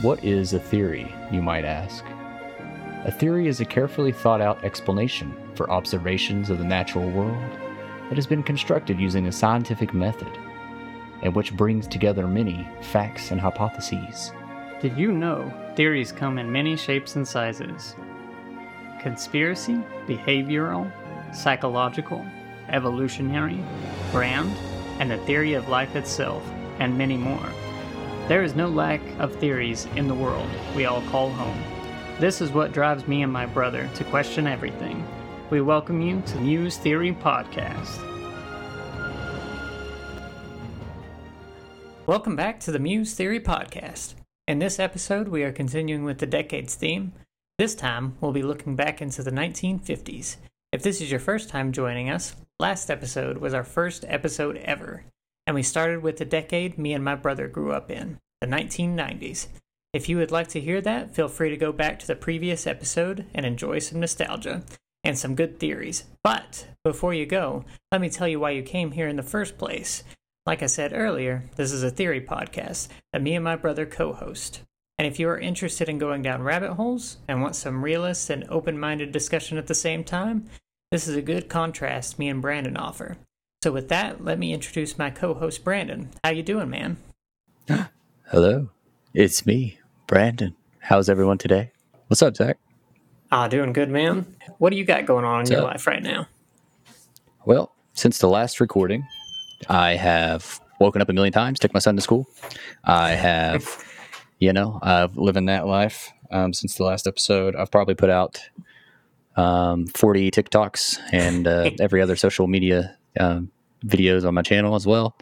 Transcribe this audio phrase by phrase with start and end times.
[0.00, 2.04] What is a theory, you might ask?
[3.04, 7.50] A theory is a carefully thought out explanation for observations of the natural world
[8.08, 10.30] that has been constructed using a scientific method,
[11.22, 14.32] and which brings together many facts and hypotheses.
[14.80, 17.96] Did you know theories come in many shapes and sizes?
[19.00, 20.92] Conspiracy, behavioral,
[21.34, 22.24] psychological,
[22.68, 23.58] evolutionary,
[24.12, 24.52] grand,
[25.00, 27.48] and the theory of life itself, and many more.
[28.28, 31.58] There is no lack of theories in the world we all call home.
[32.20, 35.02] This is what drives me and my brother to question everything.
[35.48, 38.04] We welcome you to Muse Theory Podcast.
[42.04, 44.12] Welcome back to the Muse Theory Podcast.
[44.46, 47.14] In this episode, we are continuing with the decades theme.
[47.56, 50.36] This time, we'll be looking back into the 1950s.
[50.70, 55.04] If this is your first time joining us, last episode was our first episode ever
[55.48, 59.48] and we started with the decade me and my brother grew up in, the 1990s.
[59.92, 62.66] If you would like to hear that, feel free to go back to the previous
[62.66, 64.62] episode and enjoy some nostalgia
[65.02, 66.04] and some good theories.
[66.22, 69.56] But before you go, let me tell you why you came here in the first
[69.56, 70.04] place.
[70.44, 74.12] Like I said earlier, this is a theory podcast that me and my brother co
[74.12, 74.62] host.
[74.98, 78.44] And if you are interested in going down rabbit holes and want some realist and
[78.48, 80.48] open minded discussion at the same time,
[80.90, 83.16] this is a good contrast me and Brandon offer.
[83.62, 86.10] So with that, let me introduce my co-host Brandon.
[86.24, 86.96] How you doing, man?
[88.30, 88.68] Hello.
[89.14, 90.54] It's me, Brandon.
[90.80, 91.72] How's everyone today?
[92.08, 92.58] What's up, Zach?
[93.32, 94.36] Ah, doing good, man.
[94.58, 96.28] What do you got going on in your life right now?
[97.46, 99.06] Well, since the last recording,
[99.70, 102.28] I have woken up a million times, took my son to school.
[102.84, 103.82] I have,
[104.40, 107.56] you know, I've living that life um, since the last episode.
[107.56, 108.42] I've probably put out
[109.38, 113.50] um, 40 TikToks and uh, every other social media um,
[113.86, 115.16] videos on my channel as well.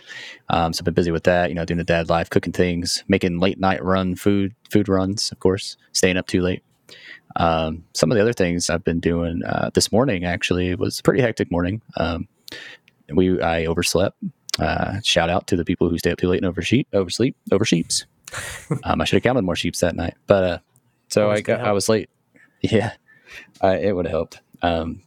[0.49, 3.05] Um, so I've been busy with that, you know, doing the dad life, cooking things,
[3.09, 6.63] making late night run food, food runs, of course, staying up too late.
[7.37, 11.03] Um, some of the other things I've been doing uh, this morning actually was a
[11.03, 11.83] pretty hectic morning.
[11.97, 12.29] Um,
[13.13, 14.17] we I overslept.
[14.59, 17.65] Uh, shout out to the people who stay up too late and oversleep, oversleep, over
[17.65, 18.07] sheeps.
[18.85, 20.59] um, I should have counted more sheeps that night, but uh,
[21.09, 22.11] so I got I was late.
[22.63, 22.93] Yeah,
[23.63, 24.41] it would have helped.
[24.63, 25.03] Um,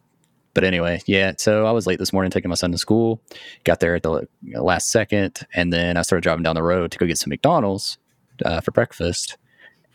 [0.53, 1.33] but anyway, yeah.
[1.37, 3.21] So I was late this morning taking my son to school.
[3.63, 6.97] Got there at the last second, and then I started driving down the road to
[6.97, 7.97] go get some McDonald's
[8.45, 9.37] uh, for breakfast.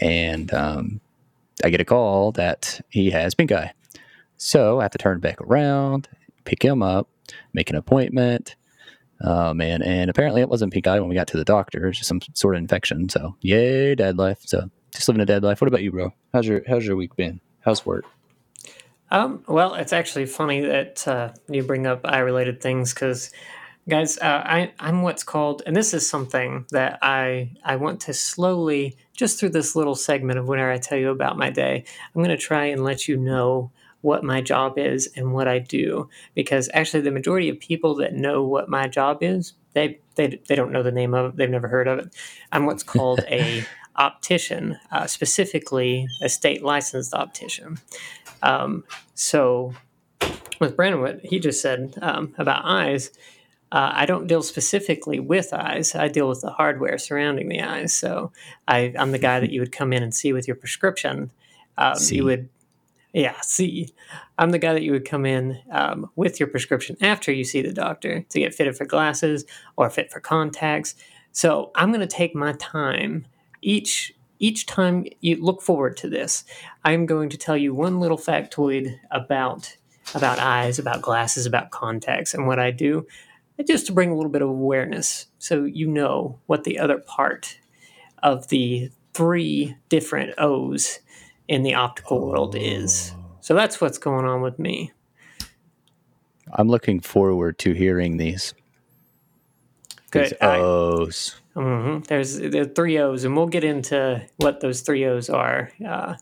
[0.01, 1.01] And um,
[1.63, 3.73] I get a call that he has pink eye.
[4.37, 6.09] So I have to turn back around,
[6.45, 7.09] pick him up,
[7.53, 8.57] make an appointment.
[9.21, 11.89] Oh man, and apparently it wasn't pink eye when we got to the doctor.
[11.89, 13.09] It's just some sort of infection.
[13.09, 14.41] So yay, dad life.
[14.45, 15.61] So just living a dad life.
[15.61, 16.13] What about you, bro?
[16.33, 17.41] How's your How's your week been?
[17.61, 18.05] How's work?
[19.15, 23.31] Um, well, it's actually funny that uh, you bring up eye related things because,
[23.89, 28.13] guys, uh, I, I'm what's called, and this is something that I I want to
[28.13, 32.25] slowly, just through this little segment of whenever I tell you about my day, I'm
[32.25, 33.71] going to try and let you know
[34.01, 38.15] what my job is and what I do because actually the majority of people that
[38.15, 41.49] know what my job is, they they, they don't know the name of it, they've
[41.49, 42.17] never heard of it.
[42.51, 43.65] I'm what's called a
[43.97, 47.79] optician, uh, specifically a state licensed optician.
[48.45, 48.85] Um,
[49.15, 49.75] so
[50.61, 53.11] with Brandon, what he just said um, about eyes,
[53.73, 55.95] uh, I don't deal specifically with eyes.
[55.95, 57.93] I deal with the hardware surrounding the eyes.
[57.93, 58.31] So
[58.69, 61.33] I, am the guy that you would come in and see with your prescription.
[61.77, 62.49] Um, you would,
[63.13, 63.93] yeah, see.
[64.39, 67.63] I'm the guy that you would come in um, with your prescription after you see
[67.63, 69.45] the doctor to get fitted for glasses
[69.77, 70.95] or fit for contacts.
[71.33, 73.27] So I'm going to take my time
[73.61, 76.45] each each time you look forward to this,
[76.85, 79.77] I'm going to tell you one little factoid about
[80.15, 83.07] about eyes, about glasses, about contacts, and what I do,
[83.67, 87.59] just to bring a little bit of awareness, so you know what the other part
[88.23, 90.99] of the three different O's
[91.49, 92.27] in the optical oh.
[92.27, 93.13] world is.
[93.15, 93.25] Oh.
[93.41, 94.93] So that's what's going on with me.
[96.53, 98.55] I'm looking forward to hearing these.
[100.15, 100.31] Good.
[100.31, 101.41] These O's.
[101.57, 102.05] Mm-hmm.
[102.05, 106.15] There's the three O's, and we'll get into what those three O's are uh,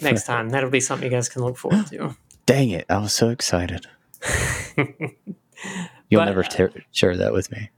[0.00, 0.48] next time.
[0.48, 2.16] That'll be something you guys can look forward to.
[2.46, 2.86] Dang it!
[2.88, 3.86] I was so excited.
[4.76, 7.70] You'll but, never ter- share that with me.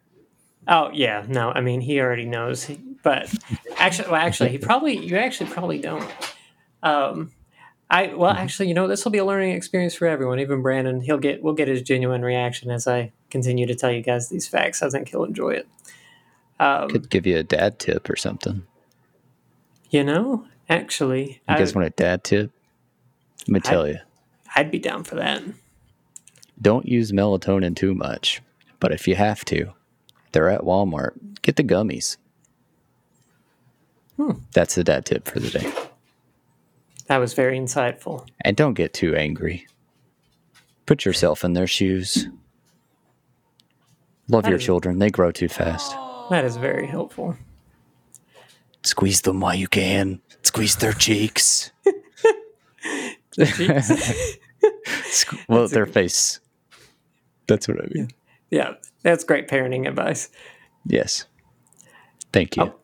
[0.68, 1.50] Oh yeah, no.
[1.50, 2.70] I mean, he already knows.
[3.02, 3.34] But
[3.76, 6.08] actually, well, actually, he probably you actually probably don't.
[6.84, 7.32] Um,
[7.90, 8.42] I well, mm-hmm.
[8.42, 10.38] actually, you know, this will be a learning experience for everyone.
[10.38, 14.02] Even Brandon, he'll get we'll get his genuine reaction as I continue to tell you
[14.02, 14.82] guys these facts.
[14.82, 15.68] I think he'll enjoy it.
[16.60, 18.66] Um, Could give you a dad tip or something.
[19.90, 22.50] You know, actually, you guys I, want a dad tip?
[23.46, 23.98] Let me tell I'd, you.
[24.56, 25.42] I'd be down for that.
[26.60, 28.42] Don't use melatonin too much,
[28.80, 29.72] but if you have to,
[30.32, 31.12] they're at Walmart.
[31.42, 32.16] Get the gummies.
[34.16, 34.40] Hmm.
[34.52, 35.72] That's the dad tip for the day.
[37.06, 38.28] That was very insightful.
[38.42, 39.66] And don't get too angry.
[40.84, 42.28] Put yourself in their shoes.
[44.28, 44.98] Love That your is- children.
[44.98, 45.94] They grow too fast.
[46.30, 47.36] That is very helpful.
[48.84, 50.20] Squeeze them while you can.
[50.42, 51.72] Squeeze their cheeks.
[53.38, 54.38] Sque-
[55.48, 56.40] well, their face.
[57.46, 58.10] That's what I mean.
[58.50, 60.28] yeah, that's great parenting advice.
[60.84, 61.24] Yes.
[62.32, 62.64] Thank you.
[62.64, 62.74] Oh.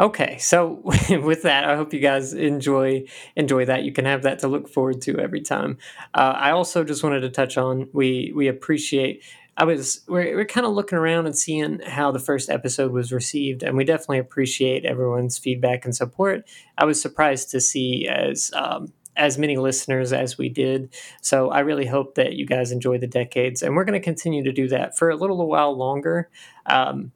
[0.00, 0.80] Okay, so
[1.10, 3.04] with that, I hope you guys enjoy
[3.34, 3.82] enjoy that.
[3.82, 5.78] You can have that to look forward to every time.
[6.14, 9.24] Uh, I also just wanted to touch on we we appreciate.
[9.58, 13.12] I was we're we're kind of looking around and seeing how the first episode was
[13.12, 16.48] received, and we definitely appreciate everyone's feedback and support.
[16.78, 20.94] I was surprised to see as um, as many listeners as we did.
[21.22, 24.44] So I really hope that you guys enjoy the decades, and we're going to continue
[24.44, 26.30] to do that for a little while longer.
[26.64, 27.10] Um,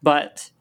[0.00, 0.52] but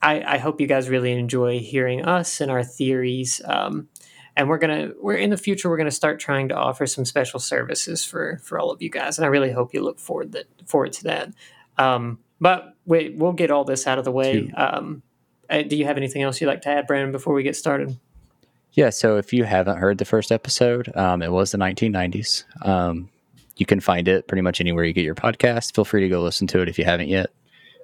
[0.00, 3.42] I, I hope you guys really enjoy hearing us and our theories.
[3.44, 3.88] Um,
[4.36, 7.40] and we're gonna we're in the future we're gonna start trying to offer some special
[7.40, 10.46] services for for all of you guys, and I really hope you look forward that
[10.66, 11.32] forward to that.
[11.78, 14.50] Um, but we we'll get all this out of the way.
[14.56, 15.02] Um,
[15.48, 17.98] uh, do you have anything else you'd like to add, Brandon, before we get started?
[18.72, 22.44] Yeah, so if you haven't heard the first episode, um, it was the 1990s.
[22.64, 23.08] Um,
[23.56, 25.74] you can find it pretty much anywhere you get your podcast.
[25.74, 27.30] Feel free to go listen to it if you haven't yet.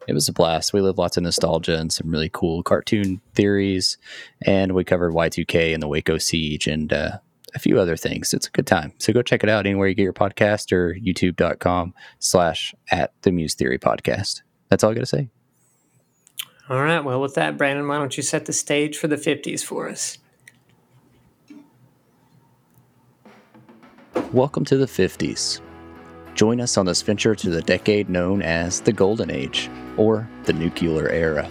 [0.08, 0.72] It was a blast.
[0.72, 3.98] We lived lots of nostalgia and some really cool cartoon theories,
[4.42, 7.18] and we covered Y2K and the Waco siege and uh,
[7.54, 8.32] a few other things.
[8.32, 8.92] It's a good time.
[8.98, 13.32] So go check it out anywhere you get your podcast or youtube.com slash at the
[13.32, 14.42] Muse Theory Podcast.
[14.68, 15.28] That's all I got to say.
[16.68, 17.00] All right.
[17.00, 20.18] Well, with that, Brandon, why don't you set the stage for the '50s for us?
[24.32, 25.60] Welcome to the 50s.
[26.34, 30.52] Join us on this venture to the decade known as the Golden Age, or the
[30.52, 31.46] Nuclear Era,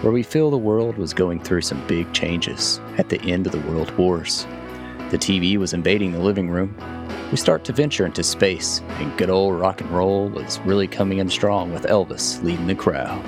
[0.00, 3.52] where we feel the world was going through some big changes at the end of
[3.52, 4.46] the World Wars.
[5.10, 6.74] The TV was invading the living room.
[7.30, 11.18] We start to venture into space, and good old rock and roll was really coming
[11.18, 13.24] in strong with Elvis leading the crowd.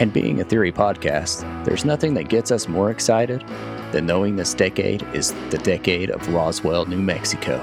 [0.00, 3.44] And being a theory podcast, there's nothing that gets us more excited
[3.92, 7.56] than knowing this decade is the decade of Roswell, New Mexico,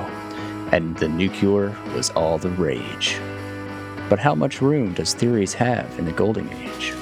[0.72, 3.20] and the nuclear was all the rage.
[4.10, 6.94] But how much room does theories have in the Golden Age?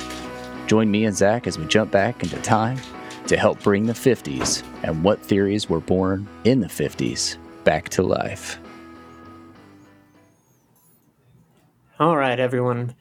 [0.68, 2.80] Join me and Zach as we jump back into time
[3.28, 8.04] to help bring the 50s and what theories were born in the 50s back to
[8.04, 8.60] life.
[12.00, 12.96] All right, everyone.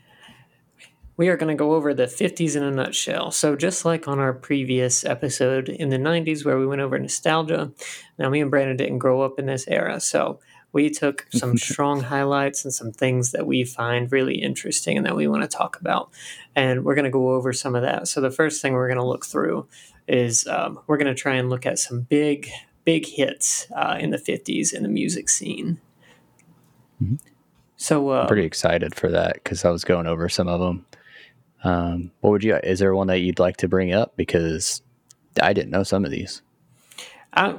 [1.16, 3.30] We are going to go over the 50s in a nutshell.
[3.30, 7.72] So, just like on our previous episode in the 90s, where we went over nostalgia,
[8.18, 10.00] now me and Brandon didn't grow up in this era.
[10.00, 10.40] So,
[10.74, 15.16] we took some strong highlights and some things that we find really interesting and that
[15.16, 16.10] we want to talk about.
[16.54, 18.08] And we're going to go over some of that.
[18.08, 19.66] So, the first thing we're going to look through
[20.06, 22.50] is um, we're going to try and look at some big,
[22.84, 25.80] big hits uh, in the 50s in the music scene.
[27.02, 27.20] Mhm.
[27.76, 30.86] So, uh, Pretty excited for that because I was going over some of them.
[31.62, 32.56] Um, what would you?
[32.56, 34.16] Is there one that you'd like to bring up?
[34.16, 34.82] Because
[35.40, 36.42] I didn't know some of these.
[37.32, 37.56] I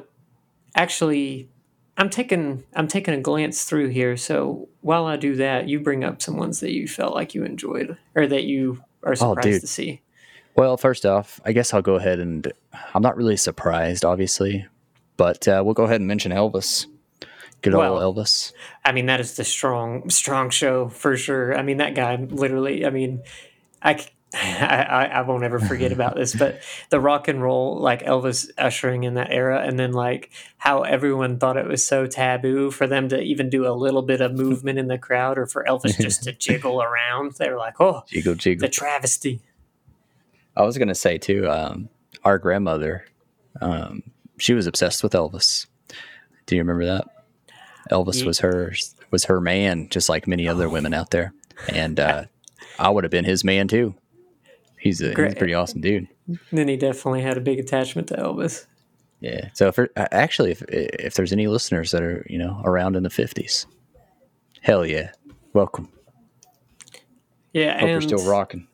[0.75, 1.49] actually
[1.97, 4.17] I'm taking I'm taking a glance through here.
[4.17, 7.43] So while I do that, you bring up some ones that you felt like you
[7.43, 9.61] enjoyed or that you are surprised dude.
[9.61, 10.01] to see.
[10.55, 12.51] Well, first off, I guess I'll go ahead and
[12.93, 14.65] I'm not really surprised, obviously,
[15.17, 16.85] but uh, we'll go ahead and mention Elvis.
[17.61, 18.53] Good Well, old Elvis.
[18.83, 21.57] I mean, that is the strong strong show for sure.
[21.57, 22.85] I mean, that guy literally.
[22.85, 23.21] I mean,
[23.81, 24.05] I.
[24.35, 28.49] I, I- I won't ever forget about this, but the rock and roll, like Elvis
[28.57, 32.85] ushering in that era, and then like how everyone thought it was so taboo for
[32.87, 35.97] them to even do a little bit of movement in the crowd, or for Elvis
[36.01, 37.33] just to jiggle around.
[37.33, 38.67] They were like, "Oh, Jiggle, jiggle.
[38.67, 39.41] the travesty."
[40.57, 41.49] I was gonna say too.
[41.49, 41.89] Um,
[42.23, 43.05] our grandmother,
[43.61, 44.03] um,
[44.37, 45.67] she was obsessed with Elvis.
[46.45, 47.05] Do you remember that?
[47.91, 48.73] Elvis Ye- was her
[49.11, 51.33] was her man, just like many other women out there,
[51.69, 52.25] and uh,
[52.79, 53.95] I would have been his man too.
[54.85, 56.07] He's a, he's a pretty awesome dude.
[56.51, 58.67] Then he definitely had a big attachment to Elvis.
[59.19, 59.49] Yeah.
[59.53, 63.09] So if actually, if if there's any listeners that are you know around in the
[63.09, 63.65] fifties,
[64.61, 65.09] hell yeah,
[65.53, 65.89] welcome.
[67.51, 68.67] Yeah, Hope and you're still rocking.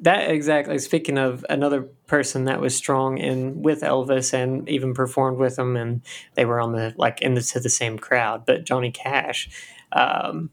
[0.00, 0.78] that exactly.
[0.78, 5.76] Speaking of another person that was strong in with Elvis and even performed with him,
[5.76, 6.00] and
[6.32, 8.46] they were on the like in the to the same crowd.
[8.46, 9.50] But Johnny Cash,
[9.92, 10.48] um,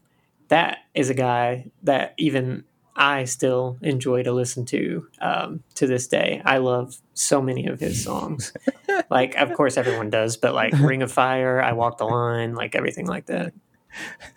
[0.48, 6.06] that is a guy that even I still enjoy to listen to um, to this
[6.08, 6.42] day.
[6.44, 8.52] I love so many of his songs.
[9.10, 12.74] like, of course, everyone does, but like Ring of Fire, I Walk the Line, like
[12.74, 13.54] everything like that.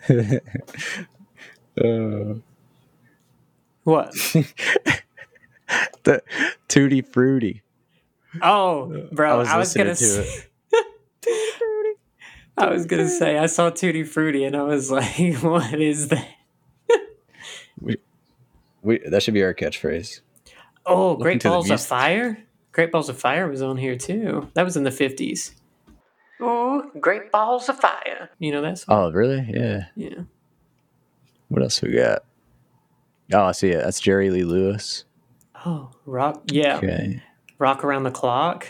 [3.86, 4.12] What?
[6.02, 6.20] the
[6.66, 7.62] Tutti Frutti.
[8.42, 10.44] Oh, bro, I was was, gonna say,
[12.56, 16.26] I was gonna say I saw Tutti Frutti and I was like, what is that?
[18.86, 20.20] We, that should be our catchphrase.
[20.86, 21.80] Oh, Great Balls of.
[21.82, 22.38] Fire.
[22.72, 24.48] Great Balls of Fire was on here too.
[24.54, 25.54] That was in the fifties.
[26.40, 28.30] Oh, Great Balls of Fire.
[28.38, 28.96] You know that song?
[28.96, 29.44] Oh, really?
[29.48, 29.86] Yeah.
[29.96, 30.20] Yeah.
[31.48, 32.24] What else we got?
[33.32, 33.82] Oh, I see it.
[33.82, 35.04] That's Jerry Lee Lewis.
[35.64, 36.42] Oh, rock.
[36.52, 37.22] Yeah, Okay.
[37.58, 38.66] Rock Around the Clock.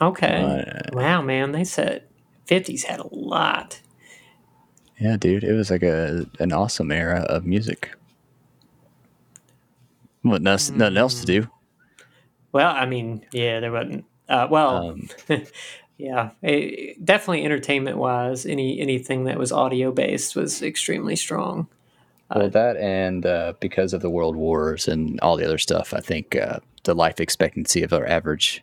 [0.00, 0.42] Okay.
[0.42, 2.04] Uh, Wow, man, they said
[2.46, 3.80] fifties had a lot.
[4.98, 5.44] yeah, dude.
[5.44, 7.90] It was like a an awesome era of music.
[10.22, 11.48] What nothing, nothing else to do.
[12.52, 14.04] Well, I mean, yeah, there wasn't.
[14.28, 15.08] Uh, well, Um,
[15.98, 21.66] yeah, eh, definitely entertainment wise, any anything that was audio based was extremely strong.
[22.34, 26.00] well, that and uh, because of the world wars and all the other stuff, I
[26.00, 28.62] think uh, the life expectancy of our average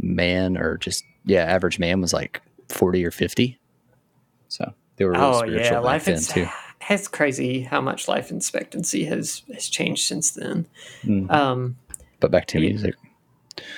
[0.00, 3.58] man, or just yeah, average man was like forty or fifty.
[4.48, 6.48] So they were real Oh spiritual yeah, back life then too.
[6.90, 10.66] It's crazy how much life expectancy has has changed since then.
[11.04, 11.30] Mhm.
[11.30, 11.76] Um,
[12.20, 12.68] But back to yeah.
[12.70, 12.94] music,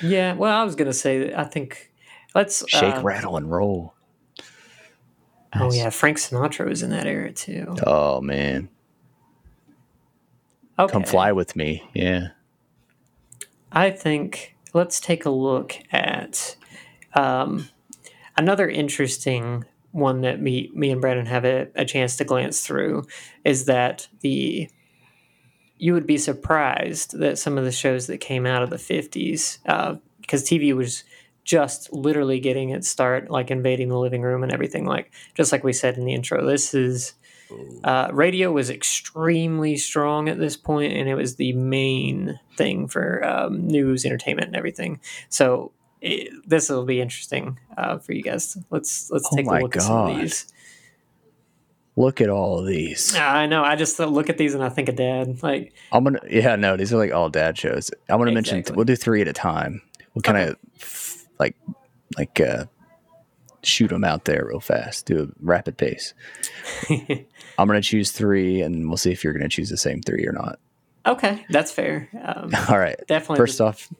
[0.03, 1.93] yeah, well, I was gonna say, I think
[2.35, 3.95] let's shake, uh, rattle, and roll.
[5.53, 5.77] Oh Nice.
[5.77, 7.75] yeah, Frank Sinatra was in that era too.
[7.85, 8.69] Oh man,
[10.79, 11.83] Okay, come fly with me.
[11.93, 12.29] Yeah.
[13.73, 16.57] I think let's take a look at
[17.15, 17.69] um,
[18.37, 23.05] another interesting one that me me and Brandon have a, a chance to glance through
[23.45, 24.69] is that the
[25.79, 29.59] you would be surprised that some of the shows that came out of the 50s
[30.21, 31.05] because TV was
[31.43, 35.65] just literally getting its start like invading the living room and everything like just like
[35.65, 37.15] we said in the intro this is
[37.85, 43.25] uh, radio was extremely strong at this point, and it was the main thing for
[43.25, 45.01] um, news, entertainment, and everything.
[45.29, 45.73] So
[46.47, 48.57] this will be interesting uh, for you guys.
[48.71, 50.53] Let's let's Oh take a my look at some of these.
[51.97, 53.15] Look at all of these.
[53.17, 53.63] I know.
[53.63, 55.43] I just look at these and I think of Dad.
[55.43, 57.91] Like, I'm gonna yeah no these are like all dad shows.
[58.09, 58.77] I'm gonna mention Exactly.
[58.77, 59.83] we'll do three at a time.
[60.15, 61.57] We'll kind of like
[62.17, 62.65] like uh
[63.63, 65.05] shoot them out there real fast.
[65.07, 66.15] Do a rapid pace.
[66.91, 70.33] I'm gonna choose three, and we'll see if you're gonna choose the same three or
[70.33, 70.59] not.
[71.05, 72.09] okay, that's fair.
[72.25, 72.97] Um, All right.
[73.09, 73.37] definitely.
[73.37, 73.93] First off,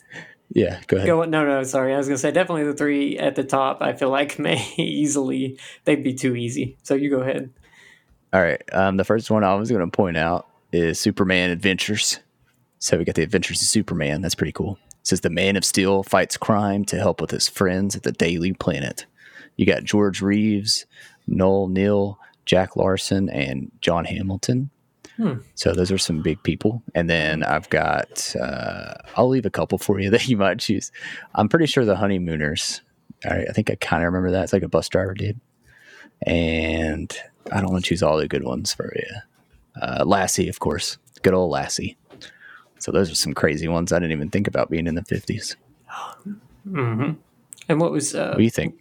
[0.51, 1.07] yeah, go ahead.
[1.07, 1.25] go.
[1.25, 1.95] No, no, sorry.
[1.95, 3.81] I was gonna say definitely the three at the top.
[3.81, 6.77] I feel like may easily they'd be too easy.
[6.83, 7.51] So you go ahead.
[8.33, 8.63] All right.
[8.73, 12.21] Um, the first one I was going to point out is Superman Adventures.
[12.79, 14.23] So we got the Adventures of Superman.
[14.23, 14.79] That's pretty cool.
[15.01, 18.13] It says the Man of Steel fights crime to help with his friends at the
[18.13, 19.07] Daily Planet.
[19.57, 20.87] You got George Reeves,
[21.27, 24.71] Noel Neill, Jack Larson, and John Hamilton.
[25.21, 25.41] Hmm.
[25.55, 26.83] So those are some big people.
[26.95, 30.91] And then I've got, uh, I'll leave a couple for you that you might choose.
[31.35, 32.81] I'm pretty sure the Honeymooners.
[33.23, 34.45] Right, I think I kind of remember that.
[34.45, 35.39] It's like a bus driver dude.
[36.23, 37.15] And
[37.53, 39.83] I don't want to choose all the good ones for you.
[39.83, 40.97] Uh, Lassie, of course.
[41.23, 41.99] Good old Lassie.
[42.79, 45.57] So those are some crazy ones I didn't even think about being in the 50s.
[46.65, 47.13] hmm
[47.69, 48.80] And what was uh, What do you think?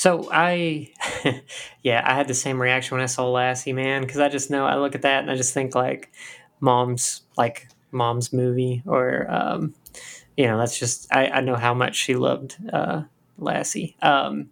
[0.00, 0.94] So I,
[1.82, 4.64] yeah, I had the same reaction when I saw Lassie, man, because I just know
[4.64, 6.10] I look at that and I just think like
[6.58, 9.74] mom's like mom's movie, or um,
[10.38, 13.02] you know, that's just I, I know how much she loved uh,
[13.36, 13.94] Lassie.
[14.00, 14.48] Um,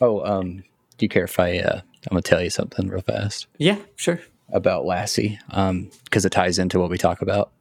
[0.00, 0.64] Oh, um,
[0.96, 3.76] do you care if I, uh, I'm going to tell you something real fast yeah,
[3.96, 4.22] sure.
[4.54, 7.52] about Lassie because it ties into what we talk about.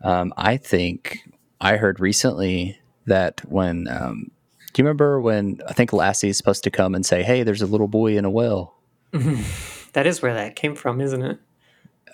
[0.00, 1.28] Um, I think
[1.60, 4.30] I heard recently that when, um,
[4.74, 7.62] do you remember when I think Lassie is supposed to come and say, hey, there's
[7.62, 8.76] a little boy in a well?
[9.94, 11.38] That is where that came from, isn't it?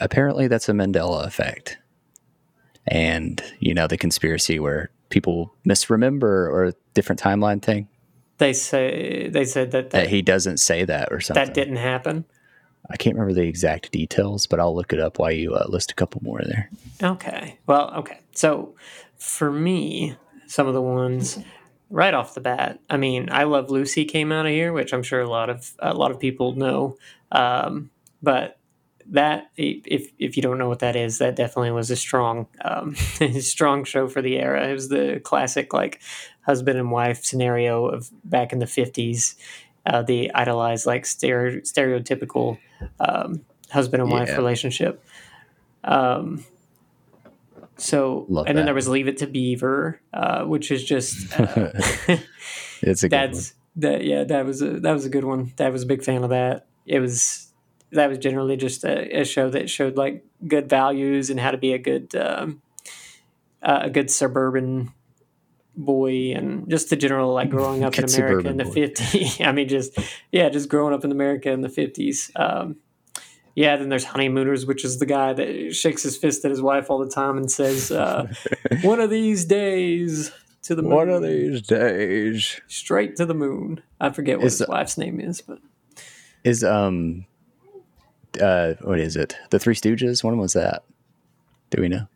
[0.00, 1.78] apparently that's a Mandela effect.
[2.86, 7.88] And, you know, the conspiracy where people misremember or different timeline thing,
[8.38, 11.44] They say they said that that that, he doesn't say that or something.
[11.44, 12.24] that didn't happen.
[12.90, 15.90] I can't remember the exact details, but I'll look it up while you uh, list
[15.90, 16.70] a couple more there.
[17.02, 17.58] Okay.
[17.66, 18.20] Well, okay.
[18.34, 18.74] So
[19.16, 21.38] for me, some of the ones
[21.90, 25.02] right off the bat, I mean, I Love Lucy came out of here, which I'm
[25.02, 26.96] sure a lot of a lot of people know.
[27.32, 27.90] Um,
[28.22, 28.56] but
[29.06, 32.94] that if if you don't know what that is, that definitely was a strong um,
[33.40, 34.68] strong show for the era.
[34.68, 36.00] It was the classic like
[36.42, 39.34] husband and wife scenario of back in the 50s.
[39.86, 42.58] Uh, the idolized like stere- stereotypical
[43.00, 44.36] um, husband and wife Yeah.
[44.36, 45.02] relationship.
[45.82, 46.44] Um,
[47.76, 51.70] so, Love and then there was Leave It to Beaver, uh, which is just uh,
[52.82, 54.04] It's a that's that.
[54.04, 55.52] Yeah, that was a that was a good one.
[55.56, 56.66] That was a big fan of that.
[56.86, 57.52] It was
[57.92, 61.58] that was generally just a, a show that showed like good values and how to
[61.58, 62.62] be a good um,
[63.62, 64.92] uh, a good suburban
[65.76, 69.46] boy and just the general like growing up in America in the 50s.
[69.46, 69.98] I mean, just,
[70.30, 72.30] yeah, just growing up in America in the 50s.
[72.38, 72.76] Um,
[73.54, 76.90] yeah, then there's Honeymooners, which is the guy that shakes his fist at his wife
[76.90, 78.32] all the time and says, uh,
[78.82, 80.92] one of these days to the moon.
[80.92, 83.82] One of these days Straight to the moon.
[84.00, 85.58] I forget what Is his wife's name is, but
[86.44, 87.26] is um
[88.40, 89.36] uh what is it?
[89.50, 90.22] The Three Stooges.
[90.22, 90.84] When was that?
[91.70, 92.06] Do we know?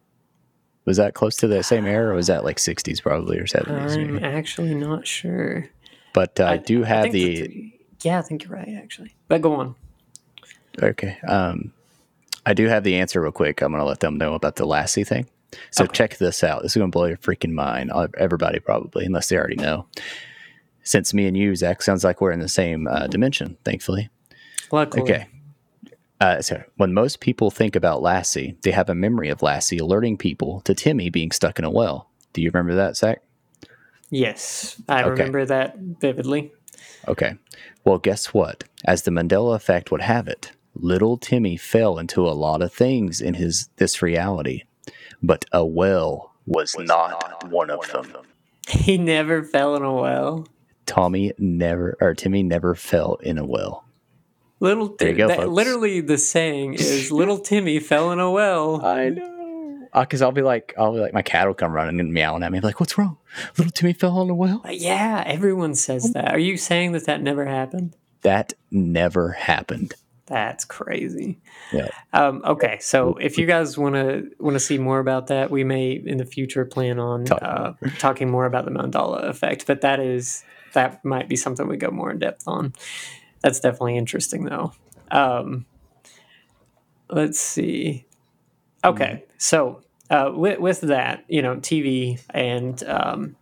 [0.85, 3.97] Was that close to the same era, or was that like '60s probably or '70s?
[3.97, 4.25] I'm maybe?
[4.25, 5.69] actually not sure.
[6.13, 9.17] But uh, I, do I have the three- yeah, I think you're right, actually.
[9.29, 9.75] But go on.
[10.83, 11.19] Okay.
[11.27, 11.73] Um,
[12.47, 13.63] I do have the answer real quick.
[13.63, 15.27] I'm going to let them know about the Lassie thing.
[15.71, 15.93] So Okay.
[15.95, 16.63] check this out.
[16.63, 17.91] This is going to blow your freaking mind.
[17.93, 19.87] Uh, Everybody probably, unless they already know.
[20.83, 24.11] Since me and you, Zach, sounds like we're in the same uh, dimension, thankfully.
[24.71, 25.03] Luckily.
[25.03, 25.27] Okay.
[26.21, 30.17] Uh, so when most people think about Lassie, they have a memory of Lassie alerting
[30.17, 32.11] people to Timmy being stuck in a well.
[32.33, 33.23] Do you remember that, Zach?
[34.11, 35.11] Yes, I Okay.
[35.11, 36.53] remember that vividly.
[37.09, 37.35] Okay.
[37.85, 38.65] Well, guess what?
[38.85, 43.21] As the Mandela effect would have it, little Timmy fell into a lot of things
[43.21, 44.63] in his this reality,
[45.23, 48.13] but a well was, not, one of them.
[48.69, 50.47] He never fell in a well.
[50.87, 53.85] Tommy never or Timmy never fell in a well.
[54.61, 55.51] Little There you go, that- folks.
[55.51, 58.85] literally the saying is little Timmy fell in a well.
[58.85, 59.87] I know.
[59.93, 62.43] Uh, because I'll be like, I'll be like, my cat will come running and meowing
[62.43, 63.17] at me, like, "What's wrong?
[63.57, 66.33] Little Timmy fell in a well." Uh, yeah, everyone says that.
[66.33, 67.95] Are you saying that that never happened?
[68.23, 69.95] That never happened.
[70.27, 71.39] That's crazy.
[71.73, 71.89] Yeah.
[72.13, 75.65] Um, okay, so if you guys want to want to see more about that, we
[75.65, 79.67] may in the future plan on Talk uh, talking more about the Mandela effect.
[79.67, 82.73] But that is that might be something we go more in depth on.
[83.43, 84.73] That's definitely interesting, though.
[85.11, 85.67] Um,
[87.11, 88.07] let's see.
[88.85, 93.37] Okay, so uh, with, with that, you know, TV and um,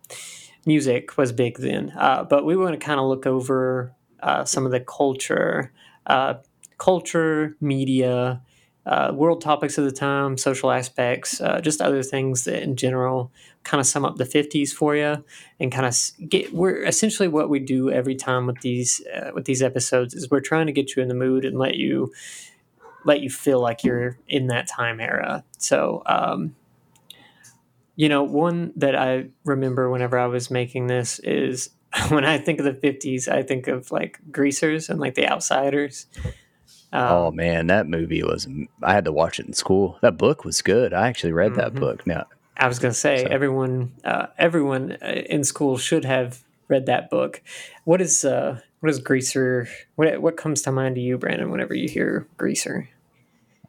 [0.65, 4.65] music was big then, uh, but we want to kind of look over uh, some
[4.65, 5.71] of the culture,
[6.07, 6.35] uh,
[6.83, 8.41] culture, media,
[8.85, 13.31] uh, world topics of the time, social aspects, uh, just other things that in general
[13.63, 15.23] kind of sum up the 50s for you
[15.61, 19.45] and kind of get we're essentially what we do every time with these uh, with
[19.45, 22.11] these episodes is we're trying to get you in the mood and let you
[23.05, 25.45] let you feel like you're in that time era.
[25.57, 26.53] So um
[27.95, 31.69] you know one that i remember whenever i was making this is
[32.09, 36.07] when i think of the 50s i think of like greasers and like the outsiders
[36.93, 38.47] um, oh man, that movie was.
[38.81, 39.97] I had to watch it in school.
[40.01, 40.93] That book was good.
[40.93, 41.79] I actually read that Mhm.
[41.79, 42.07] book.
[42.07, 46.43] Now, I was going to say So- everyone uh, everyone uh, in school should have
[46.69, 47.41] read that book.
[47.83, 49.67] What is uh what is Greaser?
[49.95, 52.89] What what comes to mind to you, Brandon, whenever you hear Greaser?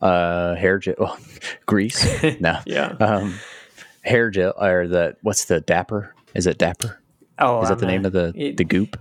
[0.02, 1.18] uh, hair gel, well,
[1.66, 2.04] grease.
[2.40, 2.88] no, Yeah.
[3.00, 3.34] um,
[4.02, 6.14] hair gel or the what's the Dapper?
[6.34, 7.00] Is it Dapper?
[7.38, 8.98] Oh, Is that I'm the a- name of the it- the goop?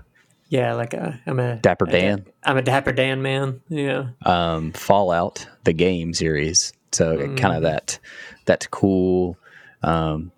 [0.49, 2.25] Yeah, like a I'm a Dapper Dan.
[2.43, 3.61] I'm a Dapper Dan man.
[3.69, 4.09] Yeah.
[4.23, 6.73] um, Fallout, the game series.
[6.91, 7.57] So kind Mm.
[7.57, 7.99] of that
[8.45, 9.37] that cool
[9.81, 10.31] um,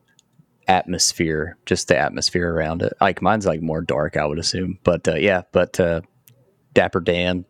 [0.67, 2.93] atmosphere, just the atmosphere around it.
[3.01, 4.79] Like mine's like more dark, I would assume.
[4.83, 6.01] But uh, yeah, but uh,
[6.73, 7.45] Dapper Dan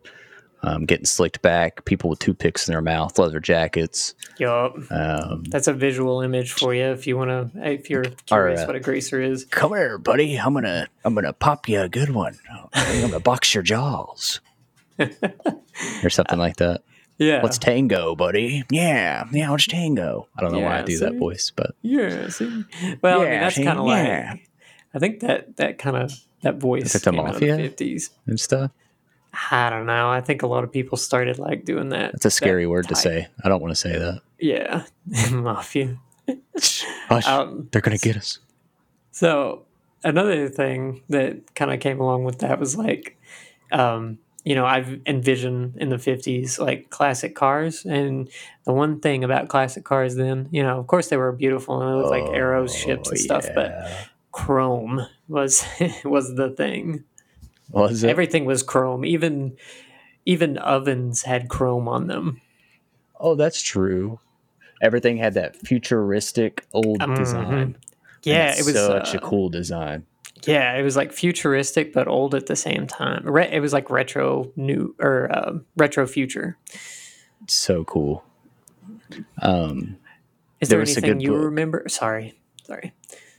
[0.62, 4.14] um, getting slicked back, people with toothpicks in their mouth, leather jackets.
[4.38, 4.76] Yup.
[4.90, 8.66] Um, That's a visual image for you if you want to if you're curious uh,
[8.66, 9.44] what a greaser is.
[9.44, 10.36] Come here, buddy.
[10.36, 12.38] I'm gonna I'm gonna pop you a good one.
[12.72, 14.40] I'm gonna box your jaws.
[14.98, 16.82] or something like that.
[17.18, 17.40] Yeah.
[17.42, 18.64] Let's tango, buddy.
[18.70, 20.28] Yeah, yeah, let's tango.
[20.36, 22.28] I don't know why I Yeah, do that voice, but Yeah.
[22.28, 22.64] See?
[23.02, 24.30] Well, I mean that's kind of Yeah.
[24.32, 24.48] like
[24.94, 27.56] I think that that kind of that voice Is it the came out of Mafia?
[27.56, 28.10] the fifties.
[28.26, 28.70] and stuff.
[29.50, 30.08] I don't know.
[30.10, 32.12] I think a lot of people started like doing that.
[32.12, 33.28] That's a scary that word to say.
[33.44, 34.20] I don't want to say that.
[34.38, 34.84] Yeah,
[35.30, 35.98] mafia.
[37.08, 38.38] Hush, Um, they're gonna get us.
[39.12, 39.64] So
[40.04, 43.18] another thing that kind of came along with that was like,
[43.72, 48.28] um, you know, I've envisioned in the '50s like classic cars, and
[48.64, 51.90] the one thing about classic cars then, you know, of course they were beautiful and
[51.90, 53.96] they looked like arrows, ships, and stuff, but Oh,
[54.32, 55.64] chrome was
[56.04, 57.04] was the thing.
[57.70, 58.10] Was it?
[58.10, 59.56] Everything was chrome, even
[60.24, 62.40] even ovens had chrome on them.
[63.18, 64.18] oh, that's true.
[64.82, 67.16] Everything had that futuristic old Mhm.
[67.16, 67.76] design.
[68.24, 70.04] Yeah, it was such uh, a cool design.
[70.44, 73.22] Yeah, it was like futuristic but old at the same time.
[73.24, 76.58] Re- it was like retro new or um retro future.
[77.48, 78.22] So cool.
[79.40, 79.96] Um,
[80.60, 81.44] Is There there, anything you book.
[81.44, 81.84] remember?
[81.88, 82.92] Sorry, sorry.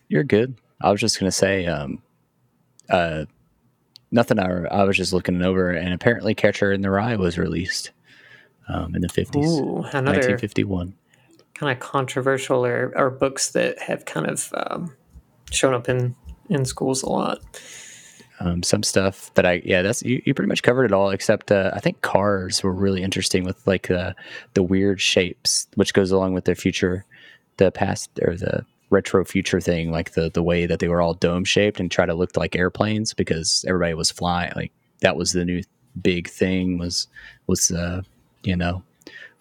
[0.08, 0.56] you're good.
[0.82, 2.02] I was just gonna say, um,
[2.90, 3.26] uh,
[4.12, 4.40] nothing.
[4.40, 7.92] I, I was just looking it over, and apparently, Catcher in the Rye was released
[8.68, 10.94] um, in the fifties, Ooh, nineteen fifty one.
[11.54, 14.96] kind of controversial or, or books that have kind of um,
[15.52, 16.16] shown up in
[16.50, 17.40] in schools a lot.
[18.40, 21.52] Um, some stuff that I yeah that's you, you pretty much covered it all except
[21.52, 24.16] uh, I think cars were really interesting with like the
[24.54, 27.04] the weird shapes which goes along with their future
[27.58, 31.14] the past or the retro future thing like the the way that they were all
[31.14, 34.72] dome shaped and try to look like airplanes because everybody was flying like
[35.02, 35.62] that was the new
[36.02, 37.08] big thing was
[37.48, 38.02] was uh
[38.44, 38.82] you know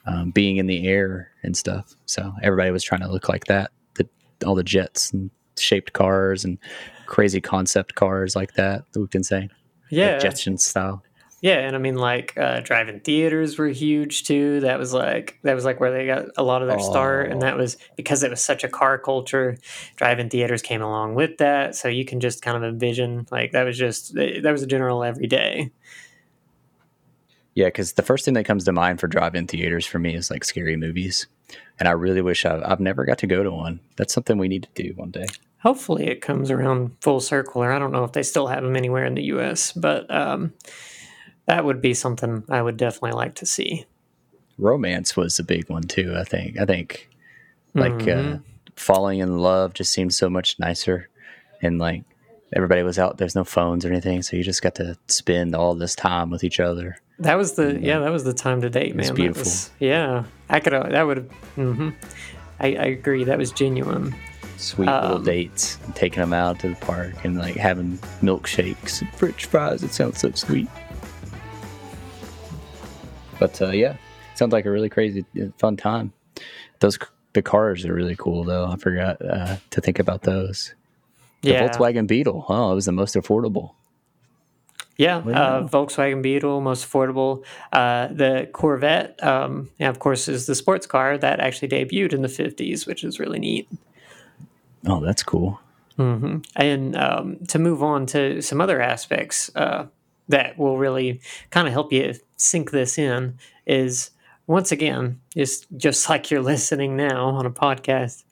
[0.07, 3.71] um, being in the air and stuff so everybody was trying to look like that
[3.95, 4.09] the,
[4.45, 6.59] all the jets and shaped cars and
[7.07, 9.49] crazy concept cars like that that can say?
[9.91, 11.03] Yeah, like Jetson style.
[11.43, 14.61] Yeah, and I mean, like uh, drive-in theaters were huge too.
[14.61, 16.91] That was like that was like where they got a lot of their oh.
[16.91, 19.59] start, and that was because it was such a car culture.
[19.97, 23.65] Drive-in theaters came along with that, so you can just kind of envision like that
[23.65, 25.71] was just that was a general everyday.
[27.55, 30.31] Yeah, because the first thing that comes to mind for drive-in theaters for me is
[30.31, 31.27] like scary movies,
[31.79, 33.81] and I really wish I've, I've never got to go to one.
[33.97, 35.27] That's something we need to do one day
[35.67, 37.61] hopefully it comes around full circle.
[37.61, 40.53] Or I don't know if they still have them anywhere in the U.S., but um,
[41.47, 43.87] that would be something I would definitely like to see.
[44.59, 46.15] Romance was a big one too.
[46.17, 46.59] I think.
[46.59, 47.09] I think
[47.75, 48.35] like uh, mm-hmm.
[48.35, 48.39] uh,
[48.77, 51.09] falling in love just seemed so much nicer,
[51.63, 52.05] and like
[52.55, 53.19] everybody was out.
[53.19, 56.45] There's no phones or anything, so you just got to spend all this time with
[56.45, 56.97] each other.
[57.19, 57.99] That was the and, yeah.
[57.99, 59.15] That was the time to date, man.
[59.15, 59.41] beautiful.
[59.41, 60.73] Was, yeah, I could.
[60.73, 61.31] That would.
[61.57, 61.91] Mm-hmm.
[62.59, 63.25] I, I agree.
[63.25, 64.15] That was genuine
[64.57, 69.13] sweet um, little dates, taking them out to the park and like having milkshakes and
[69.15, 69.83] French fries.
[69.83, 70.69] It sounds so sweet.
[73.39, 73.97] But uh, yeah,
[74.35, 76.13] sounds like a really crazy, uh, fun time.
[76.81, 76.99] Those
[77.33, 78.67] the cars are really cool though.
[78.67, 80.75] I forgot uh, to think about those.
[81.43, 81.69] The yeah.
[81.69, 82.47] Volkswagen Beetle.
[82.49, 83.73] Oh, it was the most affordable.
[84.97, 87.45] Yeah, uh, Volkswagen Beetle, most affordable.
[87.71, 92.23] Uh, the Corvette, um, yeah, of course, is the sports car that actually debuted in
[92.23, 93.69] the 50s, which is really neat.
[94.87, 95.61] Oh, that's cool.
[95.99, 96.39] Mm-hmm.
[96.57, 99.87] And um, to move on to some other aspects uh,
[100.29, 104.11] that will really kind of help you sink this in is
[104.47, 108.25] once again, just just like you're listening now on a podcast,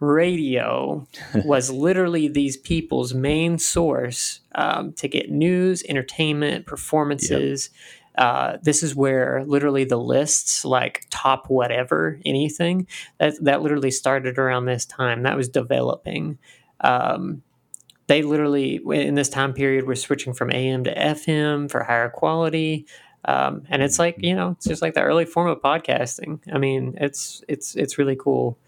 [0.00, 1.06] radio
[1.44, 7.70] was literally these people's main source um, to get news, entertainment, performances.
[7.72, 7.78] Yep.
[8.14, 12.86] Uh, this is where literally the lists like top whatever anything
[13.16, 16.36] that that literally started around this time that was developing
[16.82, 17.42] um,
[18.12, 22.86] they literally in this time period were switching from am to fm for higher quality
[23.24, 26.58] um, and it's like you know it's just like the early form of podcasting i
[26.58, 28.58] mean it's it's it's really cool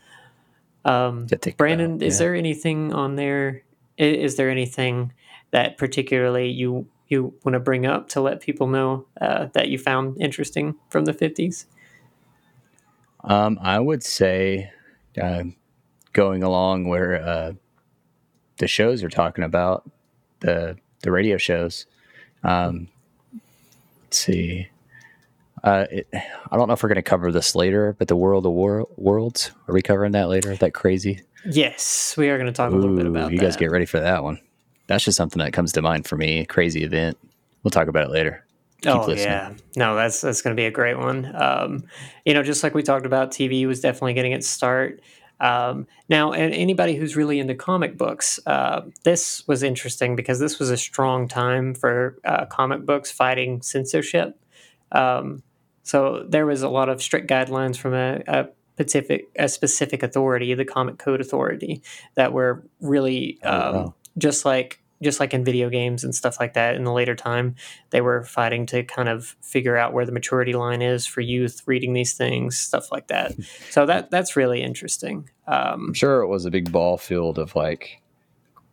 [0.86, 1.26] um,
[1.58, 2.06] brandon yeah.
[2.06, 3.62] is there anything on there
[3.98, 5.12] is there anything
[5.50, 9.78] that particularly you you want to bring up to let people know uh, that you
[9.78, 11.66] found interesting from the 50s?
[13.22, 14.70] Um, I would say
[15.20, 15.44] uh,
[16.12, 17.52] going along where uh,
[18.58, 19.88] the shows are talking about,
[20.40, 21.86] the, the radio shows.
[22.42, 22.88] Um,
[24.04, 24.68] let's see.
[25.62, 28.44] Uh, it, I don't know if we're going to cover this later, but the World
[28.44, 30.54] of War- Worlds, are we covering that later?
[30.56, 31.22] That crazy?
[31.46, 33.44] Yes, we are going to talk Ooh, a little bit about you that.
[33.44, 34.40] guys get ready for that one
[34.86, 36.44] that's just something that comes to mind for me.
[36.44, 37.18] Crazy event.
[37.62, 38.44] We'll talk about it later.
[38.82, 39.28] Keep oh listening.
[39.28, 41.32] yeah, no, that's that's going to be a great one.
[41.34, 41.84] Um,
[42.26, 45.00] you know, just like we talked about, TV was definitely getting its start.
[45.44, 50.58] Um, now, and anybody who's really into comic books, uh, this was interesting because this
[50.58, 54.40] was a strong time for uh, comic books fighting censorship.
[54.90, 55.42] Um,
[55.82, 60.54] so there was a lot of strict guidelines from a, a specific a specific authority,
[60.54, 61.82] the Comic Code Authority,
[62.14, 63.84] that were really oh, wow.
[63.84, 67.14] Um, just like just like in video games and stuff like that in the later
[67.14, 67.54] time
[67.90, 71.62] they were fighting to kind of figure out where the maturity line is for youth
[71.66, 73.32] reading these things stuff like that.
[73.70, 75.28] So that that's really interesting.
[75.46, 78.00] Um, i'm sure it was a big ball field of like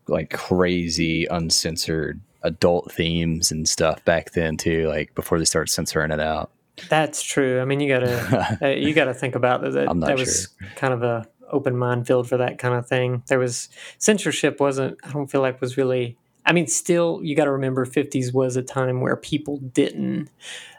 [0.08, 6.12] like crazy uncensored adult themes and stuff back then too like before they started censoring
[6.12, 6.52] it out.
[6.90, 7.62] That's true.
[7.62, 10.70] I mean you gotta uh, you gotta think about that that, that was sure.
[10.76, 13.24] kind of a open minefield for that kind of thing.
[13.28, 17.46] There was censorship wasn't I don't feel like was really I mean still you got
[17.46, 20.30] to remember 50s was a time where people didn't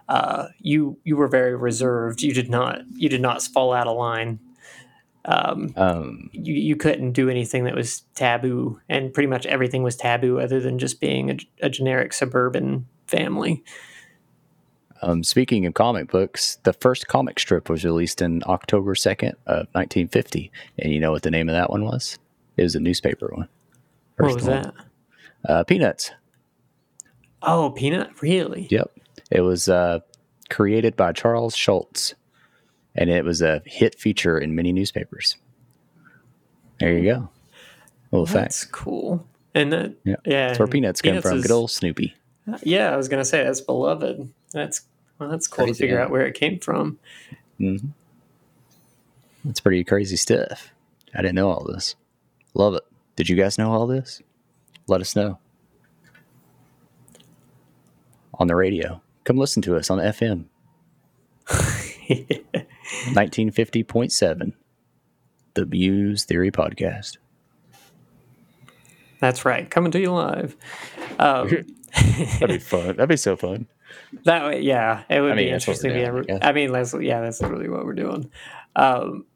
[0.09, 2.23] uh, you you were very reserved.
[2.23, 4.41] You did not you did not fall out of line.
[5.25, 9.97] Um, um, you you couldn't do anything that was taboo, and pretty much everything was
[9.97, 13.63] taboo other than just being a, a generic suburban family.
[15.03, 19.67] Um, speaking of comic books, the first comic strip was released in October 2nd of
[19.73, 20.53] 1950.
[20.79, 22.19] And you know what the name of that one was?
[22.57, 23.49] It was a newspaper one.
[24.17, 24.62] First what was one.
[24.62, 24.75] that?
[25.51, 26.12] Uh, Peanuts.
[27.43, 28.11] Oh, Peanut?
[28.23, 28.69] Really?
[28.71, 28.91] Yep.
[29.33, 30.01] It was uh,
[30.51, 32.15] created by Charles Schulz.
[32.95, 35.37] and it was a hit feature in many newspapers.
[36.79, 37.29] There you go.
[38.12, 39.27] Little That's cool.
[39.55, 40.17] And that, Yeah.
[40.25, 41.38] yeah, That's where peanuts come Peanuts from.
[41.38, 42.15] is- Good old Snoopy.
[42.62, 44.29] Yeah, I was gonna say that's beloved.
[44.53, 44.83] That's
[45.23, 46.05] well, that's cool Crazy, to figure yeah.
[46.05, 46.99] out where it came from.
[47.59, 47.77] hmm
[49.45, 50.73] That's pretty crazy stuff.
[51.15, 51.95] I didn't know all this.
[52.55, 52.83] Love it.
[53.17, 54.21] Did you guys know all this?
[54.89, 55.39] Let us know
[58.35, 59.01] on the radio.
[59.25, 60.47] Come listen to us on FM
[63.13, 64.53] 1950.7,
[65.55, 67.19] the Muse Theory Podcast.
[69.21, 70.57] That's right, coming to you live.
[71.19, 71.49] Um,
[72.41, 72.97] That'd be fun.
[72.97, 73.69] That'd be so fun.
[74.25, 75.93] That way, yeah, it would I mean, be interesting.
[75.93, 76.51] to be I.
[76.51, 78.31] I mean, that's yeah, that's literally what we're doing.
[78.77, 79.27] Um,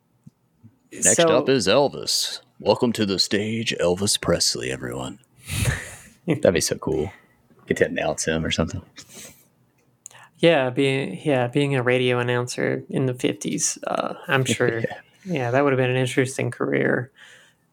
[0.92, 2.40] Next so- up is Elvis.
[2.58, 5.18] Welcome to the stage, Elvis Presley, everyone.
[6.26, 7.12] That'd be so cool.
[7.66, 8.82] Get to announce him or something.
[10.38, 14.82] Yeah, being yeah, being a radio announcer in the fifties, uh, I'm sure.
[15.24, 15.50] yeah.
[15.50, 17.10] that would have been an interesting career.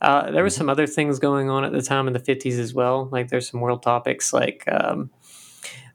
[0.01, 2.73] Uh, there were some other things going on at the time in the fifties as
[2.73, 3.07] well.
[3.11, 4.33] Like there's some world topics.
[4.33, 5.11] Like um,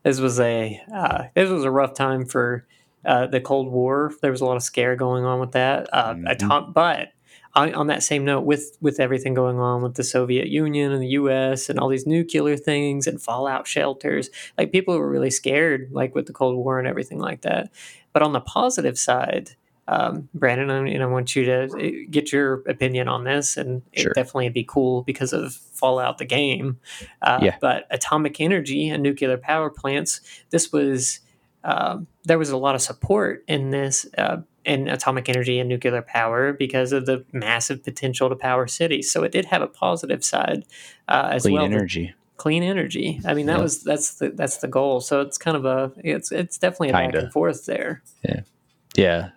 [0.02, 2.66] this was a uh, this was a rough time for
[3.04, 4.12] uh, the Cold War.
[4.22, 5.88] There was a lot of scare going on with that.
[5.92, 6.28] Uh, Mhm.
[6.28, 7.08] atom- but
[7.54, 11.02] on, on that same note, with with everything going on with the Soviet Union and
[11.02, 11.68] the U.S.
[11.68, 16.26] and all these nuclear things and fallout shelters, like people were really scared, like with
[16.26, 17.70] the Cold War and everything like that.
[18.12, 19.52] But on the positive side,
[19.90, 23.80] um, Brandon, I, mean, I want you to uh, get your opinion on this, and
[23.96, 24.10] Sure.
[24.10, 26.78] it definitely be cool because of Fallout the game.
[27.22, 27.56] Uh, Yeah.
[27.60, 30.20] But atomic energy and nuclear power plants,
[30.50, 31.20] this was
[31.64, 36.02] um, there was a lot of support in this uh, in atomic energy and nuclear
[36.02, 39.10] power because of the massive potential to power cities.
[39.10, 40.64] So it did have a positive side
[41.08, 41.64] uh, as Clean well.
[41.64, 42.14] energy.
[42.36, 43.20] Clean energy.
[43.24, 43.62] I mean, that Yeah.
[43.62, 45.00] was that's the that's the goal.
[45.00, 47.18] So it's kind of a it's it's definitely a back Kinda.
[47.24, 48.02] and forth there.
[48.22, 48.40] Yeah.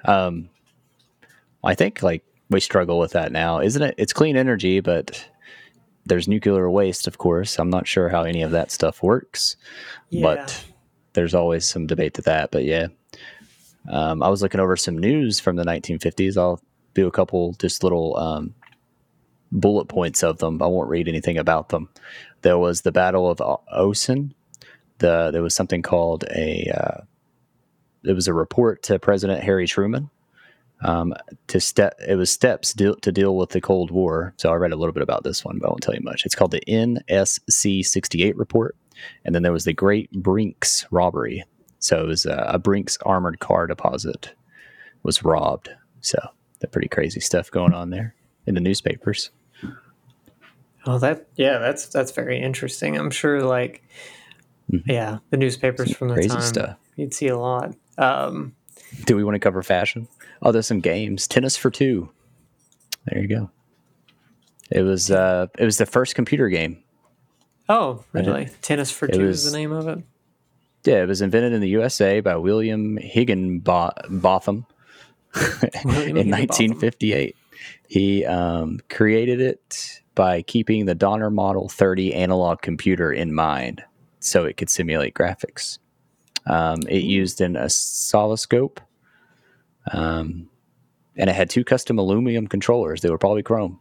[0.06, 0.50] Um,
[1.64, 3.96] I think like we struggle with that now, isn't it?
[3.98, 5.28] It's clean energy, but
[6.06, 7.60] there's nuclear waste, of course.
[7.60, 9.56] I'm not sure how any of that stuff works,
[10.10, 10.22] Yeah.
[10.24, 10.66] but
[11.14, 12.52] there's always some debate to that.
[12.52, 12.88] But yeah,
[13.90, 16.38] um, I was looking over some news from the 1950s.
[16.38, 16.60] I'll
[16.94, 18.56] do a couple just little um,
[19.52, 20.62] bullet points of them.
[20.62, 21.90] I won't read anything about them.
[22.42, 23.38] There was the Battle of
[23.72, 24.34] Osan.
[24.98, 26.70] The there was something called a.
[26.76, 27.02] Uh,
[28.04, 30.10] it was a report to President Harry Truman
[30.84, 31.14] um,
[31.48, 31.96] to step.
[32.08, 34.34] It was steps deal, to deal with the Cold War.
[34.38, 36.26] So I read a little bit about this one, but I won't tell you much.
[36.26, 38.76] It's called the NSC 68 report,
[39.26, 41.44] and then there was the Great Brinks robbery.
[41.80, 44.34] So it was a, a Brinks armored car deposit
[45.04, 45.70] was robbed.
[46.02, 46.18] So
[46.60, 49.32] the pretty crazy stuff going on there in the newspapers.
[50.86, 52.98] Oh, that yeah, that's that's very interesting.
[52.98, 53.84] I'm sure, like,
[54.72, 54.84] Mhm.
[54.88, 56.78] yeah, the newspapers from the Crazy time stuff.
[56.96, 57.76] you'd see a lot.
[57.97, 58.56] Um,
[59.06, 60.08] Do we want to cover fashion?
[60.41, 61.27] Oh, there's some games.
[61.27, 62.10] Tennis for two.
[63.06, 63.49] There you go.
[64.69, 66.84] It was uh, it was the first computer game.
[67.69, 68.49] oh, really?
[68.62, 69.99] Tennis for two was- is the name of it.
[70.84, 74.65] Yeah, it was invented in the USA by William Higginbotham
[75.86, 77.36] William in 1958.
[77.88, 83.84] He um, created it by keeping the Donner Model 30 analog computer in mind
[84.19, 85.77] so it could simulate graphics.
[86.47, 88.82] Um, it used an oscilloscope,
[89.91, 90.49] um,
[91.15, 93.01] and it had two custom aluminum controllers.
[93.01, 93.80] They were probably chrome.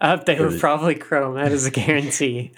[0.00, 1.34] Uh, they were probably Chrome.
[1.36, 2.52] That is a guarantee.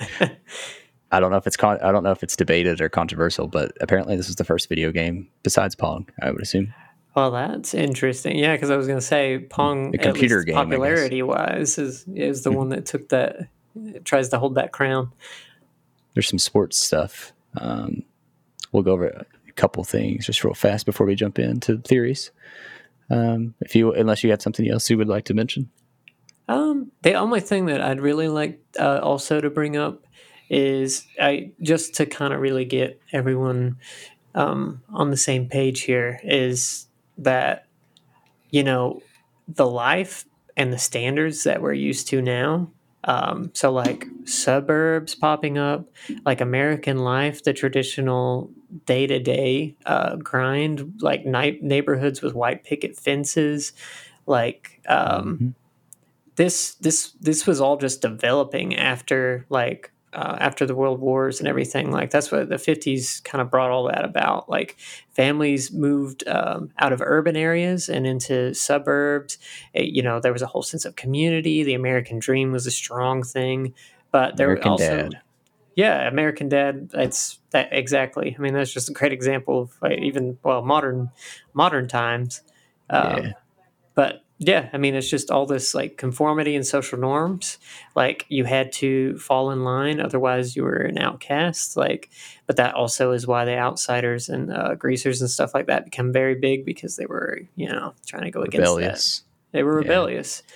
[1.13, 3.73] I don't know if it's con- I don't know if it's debated or controversial, but
[3.81, 6.09] apparently this was the first video game besides Pong.
[6.21, 6.75] I would assume.
[7.15, 8.37] well, that's interesting.
[8.37, 12.43] Yeah, because I was going to say Pong, The computer game, popularity wise, is is
[12.43, 13.49] the one that took that
[14.05, 15.13] tries to hold that crown.
[16.15, 17.33] there's some sports stuff.
[17.57, 18.03] Um,
[18.73, 22.31] we'll go over a couple things just real fast before we jump into theories.
[23.11, 25.71] Um, if you, unless you had something else you would like to mention,
[26.49, 30.05] Um, the only thing that I'd really like uh, also to bring up
[30.51, 33.77] is I just to kind of really get everyone
[34.35, 36.87] um, on the same page here is
[37.19, 37.67] that
[38.51, 39.03] you know
[39.47, 40.25] the life
[40.57, 42.71] and the standards that we're used to now.
[43.05, 45.89] Um, so like suburbs popping up,
[46.25, 48.51] like American life, the traditional
[48.87, 49.77] day to day
[50.23, 53.73] grind, like night neighborhoods with white picket fences,
[54.27, 55.55] like um, Mhm.
[56.37, 61.47] this this this was all just developing after like uh, after the world wars and
[61.47, 64.77] everything like that's what the 50s kind of brought all that about like
[65.11, 69.37] families moved um, out of urban areas and into suburbs
[69.75, 72.71] It- you know there was a whole sense of community the american dream was a
[72.71, 73.75] strong thing
[74.11, 75.21] but there American were also Dad.
[75.79, 79.99] Yeah american dad that's that exactly i mean that's just a great example of like,
[80.01, 81.11] even well modern
[81.55, 82.43] modern times
[82.91, 83.33] Um, yeah.
[83.95, 87.59] But yeah, I mean, it's just all this like conformity and social norms.
[87.97, 91.77] Like you had to fall in line, otherwise you were an outcast.
[91.77, 92.09] Like,
[92.47, 96.13] but that also is why the outsiders and uh, greasers and stuff like that become
[96.13, 98.87] very big because they were, you know, trying to go rebellious.
[98.87, 99.25] against that.
[99.53, 100.43] They were rebellious.
[100.47, 100.55] Yeah.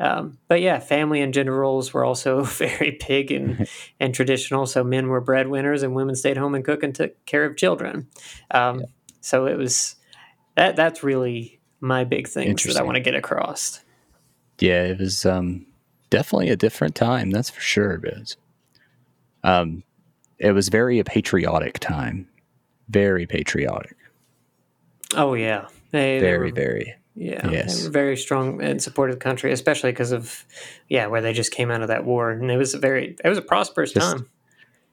[0.00, 3.68] Um, but yeah, family and gender roles were also very big and,
[4.00, 4.66] and traditional.
[4.66, 8.08] So men were breadwinners and women stayed home and cooked and took care of children.
[8.50, 8.86] Um, yeah.
[9.20, 9.96] So it was
[10.56, 10.76] that.
[10.76, 13.80] That's really my big thing that I want to get across.
[14.58, 15.66] Yeah, it was um,
[16.08, 17.30] definitely a different time.
[17.30, 17.98] That's for sure.
[17.98, 18.36] But
[19.44, 19.82] um,
[20.38, 22.26] it was very a patriotic time.
[22.88, 23.96] Very patriotic.
[25.14, 27.86] Oh yeah, they, very they were, very yeah, yes.
[27.86, 30.44] very strong and supportive country, especially because of
[30.88, 33.28] yeah, where they just came out of that war, and it was a very it
[33.28, 34.28] was a prosperous just, time.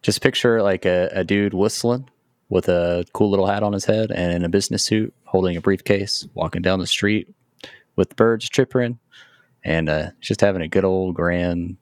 [0.02, 2.10] Just picture like a, a dude whistling
[2.50, 5.62] with a cool little hat on his head and in a business suit, holding a
[5.62, 7.34] briefcase, walking down the street
[7.96, 9.00] with birds chirping,
[9.64, 11.78] and uh, just having a good old grand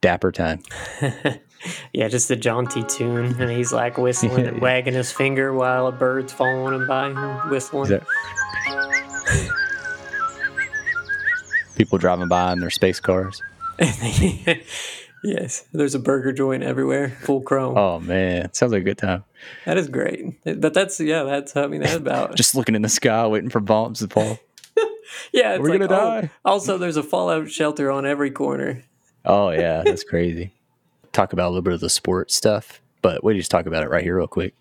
[0.00, 0.62] dapper time.
[1.92, 5.92] yeah, just a jaunty tune, and he's like whistling and wagging his finger while a
[5.92, 7.10] bird's following him by,
[7.50, 8.00] whistling
[11.76, 13.40] people driving by in their space cars.
[15.22, 17.76] yes, there's a burger joint everywhere, full chrome.
[17.76, 19.24] Oh man, sounds like a good time.
[19.64, 20.42] That is great.
[20.44, 23.60] But that's yeah, that's I mean that's about just looking in the sky, waiting for
[23.60, 24.38] bombs to fall.
[25.32, 26.30] yeah, we're like, gonna oh, die.
[26.44, 28.82] Also, there's a fallout shelter on every corner.
[29.24, 30.52] Oh yeah, that's crazy.
[31.12, 33.90] talk about a little bit of the sports stuff, but we just talk about it
[33.90, 34.54] right here real quick.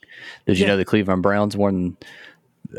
[0.45, 0.71] Did you yeah.
[0.71, 1.97] know the Cleveland Browns won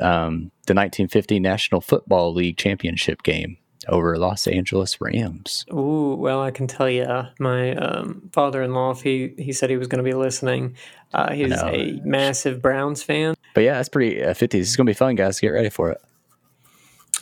[0.01, 3.57] um, the 1950 National Football League championship game?
[3.89, 5.65] Over Los Angeles Rams.
[5.71, 7.07] Oh well, I can tell you,
[7.39, 10.77] my um, father-in-law, if he he said he was going to be listening,
[11.13, 13.35] uh, he's a massive Browns fan.
[13.55, 14.55] But yeah, that's pretty uh, 50s.
[14.55, 15.41] It's going to be fun, guys.
[15.41, 16.01] Get ready for it.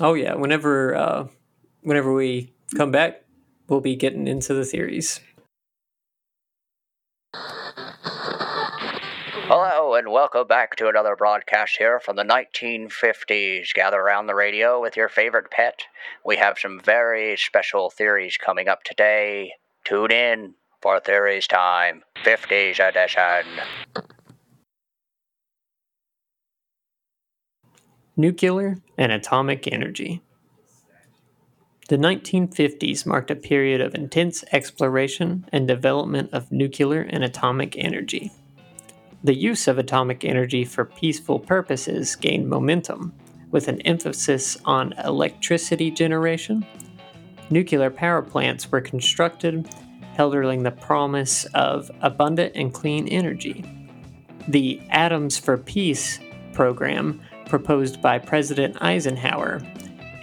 [0.01, 1.27] Oh yeah, whenever uh,
[1.83, 3.25] whenever we come back,
[3.69, 5.21] we'll be getting into the theories.
[9.97, 13.73] And welcome back to another broadcast here from the 1950s.
[13.75, 15.83] Gather around the radio with your favorite pet.
[16.25, 19.53] We have some very special theories coming up today.
[19.85, 23.47] Tune in for Theories Time, 50s edition.
[28.17, 30.23] Nuclear and atomic energy.
[31.89, 38.33] The 1950s marked a period of intense exploration and development of nuclear and atomic energy.
[39.25, 43.15] The use of atomic energy for peaceful purposes gained momentum,
[43.51, 46.67] with an emphasis on electricity generation.
[47.49, 49.67] Nuclear power plants were constructed,
[50.15, 53.65] heralding the promise of abundant and clean energy.
[54.47, 56.21] The Atoms for Peace
[56.53, 59.63] program, proposed by President Eisenhower,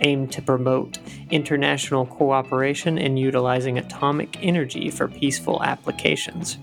[0.02, 1.00] aimed to promote
[1.32, 6.60] international cooperation in utilizing atomic energy for peaceful applications.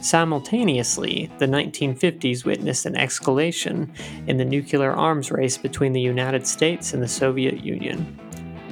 [0.00, 3.88] Simultaneously, the 1950s witnessed an escalation
[4.26, 8.18] in the nuclear arms race between the United States and the Soviet Union.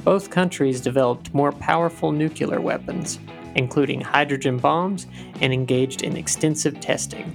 [0.04, 3.18] Both countries developed more powerful nuclear weapons,
[3.56, 5.06] including hydrogen bombs,
[5.42, 7.30] and engaged in extensive testing.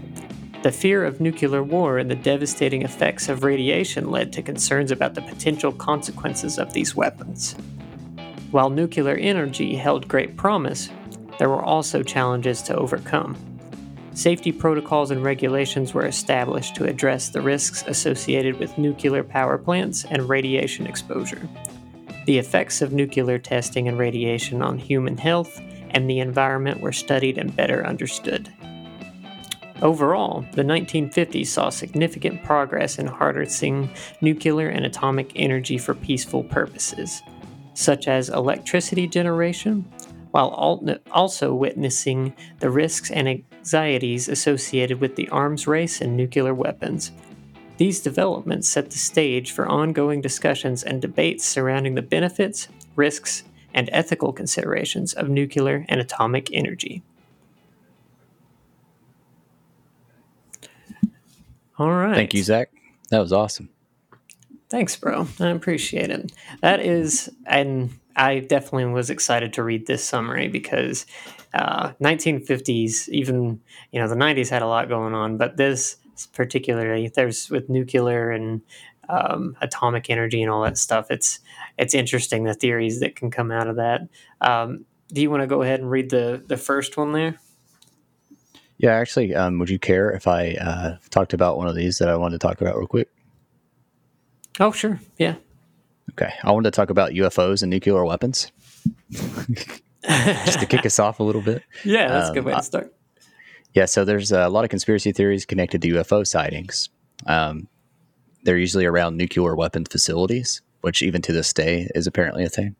[0.63, 5.13] The fear of nuclear war and the devastating effects of radiation led to concerns about
[5.13, 7.55] the potential consequences of these weapons.
[8.49, 10.89] While nuclear energy held great promise,
[11.37, 13.35] there were also challenges to overcome.
[14.15, 20.05] Safety protocols and regulations were established to address the risks associated with nuclear power plants
[20.05, 21.49] and radiation exposure.
[22.25, 27.37] The effects of nuclear testing and radiation on human health and the environment were studied
[27.37, 28.53] and better understood.
[29.81, 33.89] Overall, the 1950s saw significant progress in harnessing
[34.21, 37.21] nuclear and atomic energy for peaceful purposes,
[37.73, 39.85] such as electricity generation,
[40.31, 40.49] while
[41.11, 47.13] also witnessing the risks and anxieties associated with the arms race and nuclear weapons.
[47.77, 53.89] These developments set the stage for ongoing discussions and debates surrounding the benefits, risks, and
[53.93, 57.03] ethical considerations of nuclear and atomic energy.
[61.79, 62.15] All right.
[62.15, 62.69] Thank you, Zach.
[63.11, 63.69] That was awesome.
[64.69, 65.25] Thanks, bro.
[65.39, 66.33] I appreciate it.
[66.61, 71.05] That is, and I definitely was excited to read this summary because
[71.53, 73.61] uh, 1950s, even
[73.91, 75.97] you know the 90s had a lot going on, but this
[76.33, 78.61] particularly there's with nuclear and
[79.09, 81.07] um, atomic energy and all that stuff.
[81.09, 81.39] It's
[81.77, 84.01] it's interesting the theories that can come out of that.
[84.41, 87.39] Um, do you want to go ahead and read the the first one there?
[88.77, 92.09] Yeah, actually, um, would you care if I uh, talked about one of these that
[92.09, 93.09] I wanted to talk about real quick?
[94.59, 94.99] Oh, sure.
[95.17, 95.35] Yeah.
[96.11, 98.51] Okay, I wanted to talk about UFOs and nuclear weapons,
[99.11, 101.63] just to kick us off a little bit.
[101.85, 102.93] Yeah, that's a good Um, way to start.
[103.73, 106.89] Yeah, so there's a lot of conspiracy theories connected to UFO sightings.
[107.25, 107.67] Um,
[108.43, 112.75] they're usually around nuclear weapon facilities, which even to this day is apparently a thing.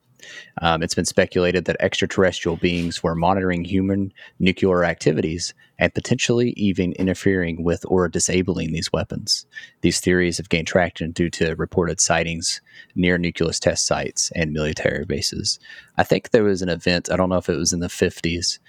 [0.61, 6.93] Um, it's been speculated that extraterrestrial beings were monitoring human nuclear activities and potentially even
[6.93, 9.45] interfering with or disabling these weapons.
[9.81, 12.61] These theories have gained traction due to reported sightings
[12.95, 15.59] near nuclear test sites and military bases.
[15.97, 18.59] I think there was an event, I don't know if it was in the 50s,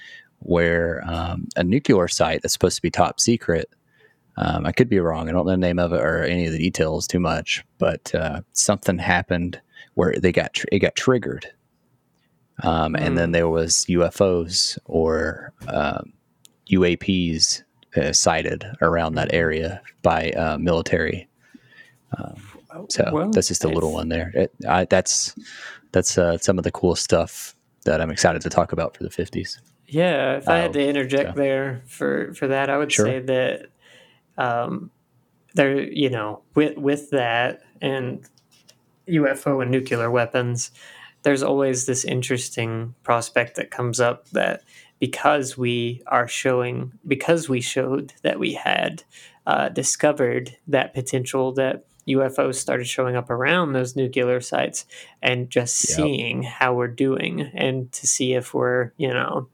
[0.40, 3.70] where um, a nuclear site that's supposed to be top secret.
[4.36, 5.28] Um, I could be wrong.
[5.28, 8.14] I don't know the name of it or any of the details too much, but
[8.14, 9.60] uh, something happened
[9.94, 11.46] where they got tr- it got triggered,
[12.62, 16.12] um, and then there was UFOs or um,
[16.70, 17.62] UAPs
[17.96, 21.28] uh, sighted around that area by uh, military.
[22.88, 24.32] So Well, that's just a little one there.
[24.34, 25.34] It, I, that's
[25.92, 29.10] that's uh, some of the cool stuff that I'm excited to talk about for the
[29.10, 29.60] 50s.
[29.86, 33.06] Yeah, if I had Oh, to interject there for for that, I would Sure.
[33.06, 33.66] say that
[34.36, 34.90] um,
[35.54, 38.28] there, you know, with with that and
[39.08, 40.70] UFO and nuclear weapons,
[41.22, 44.62] there's always this interesting prospect that comes up that
[45.00, 49.02] because we are showing, because we showed that we had
[49.46, 54.84] uh, discovered that potential that UFOs started showing up around those nuclear sites
[55.22, 55.96] and just Yep.
[55.96, 59.48] seeing how we're doing and to see if we're, you know,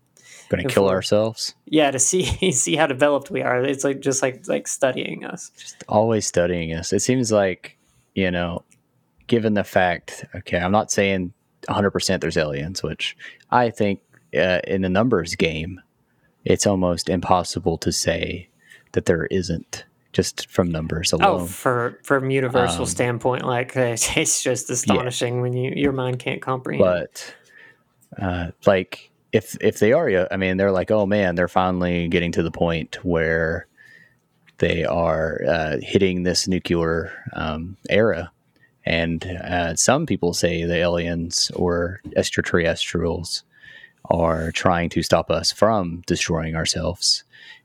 [0.49, 1.55] Going to kill ourselves.
[1.67, 5.53] yeah to see see how developed we are it's like just like like studying us
[5.57, 6.93] Just always studying us.
[6.93, 7.79] It seems like
[8.17, 8.65] you know,
[9.31, 10.25] given the fact.
[10.35, 11.33] Okay, I'm not saying
[11.69, 13.17] 100 percent there's aliens, which
[13.51, 14.01] I think
[14.37, 15.81] uh, in the numbers game,
[16.45, 18.49] it's almost impossible to say
[18.93, 21.27] that there isn't just from numbers alone.
[21.29, 21.47] oh alone.
[21.47, 26.43] for from universal Um, standpoint like it's, it's just astonishing when you your mind can't
[26.43, 27.33] comprehend but
[28.21, 32.09] uh, like if if they are yeah, i mean they're like oh man they're finally
[32.09, 33.69] getting to the point where
[34.59, 38.33] they are uh, hitting this nuclear um, era
[38.85, 43.45] and uh, some people say the aliens or extraterrestrials
[44.07, 47.25] are trying to stop us from destroying ourselves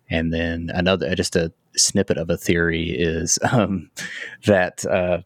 [0.10, 3.90] and then another just a snippet of a theory is um,
[4.46, 5.20] that uh,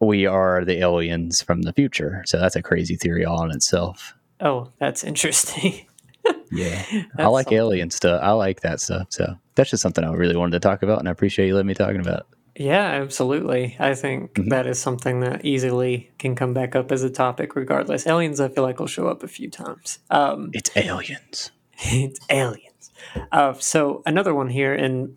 [0.00, 2.22] we are the aliens from the future.
[2.26, 4.14] So that's a crazy theory all in itself.
[4.40, 5.86] oh that's interesting
[6.52, 6.84] Yeah.
[7.16, 7.58] I like something.
[7.58, 8.20] alien stuff.
[8.22, 9.06] I like that stuff.
[9.10, 11.68] So that's just something I really wanted to talk about, and I appreciate you letting
[11.68, 12.20] me talking about.
[12.20, 12.26] it.
[12.60, 14.50] Yeah absolutely i think Mhm.
[14.50, 18.48] that is something that easily can come back up as a topic regardless aliens i
[18.48, 21.50] feel like will show up a few times um It's aliens.
[21.82, 22.90] it's aliens.
[23.32, 25.16] Uh, so another one here, and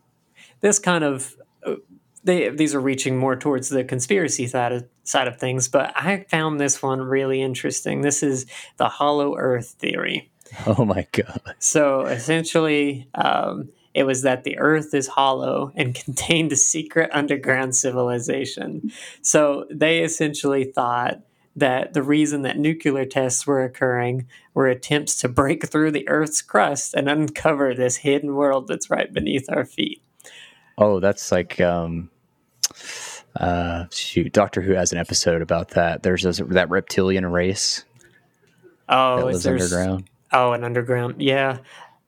[0.62, 1.36] this kind of
[1.68, 1.76] uh,
[2.24, 6.26] they these are reaching more towards the conspiracy side of, side of things, but I
[6.30, 8.02] found this one really interesting.
[8.02, 8.46] This is
[8.78, 10.32] the Hollow Earth theory.
[10.66, 11.42] Oh my god.
[11.60, 17.76] So essentially, um, it was that the Earth is hollow and contained a secret underground
[17.76, 18.92] civilization.
[19.22, 21.22] So they essentially thought
[21.56, 26.42] that the reason that nuclear tests were occurring were attempts to break through the Earth's
[26.42, 30.02] crust and uncover this hidden world that's right beneath our feet.
[30.78, 32.10] Oh, that's like um
[33.36, 36.02] uh shoot, Doctor Who has an episode about that.
[36.02, 37.86] There's this, that reptilian race
[38.90, 40.10] Oh, that lives underground.
[40.32, 41.22] Oh, an underground.
[41.22, 41.60] Yeah.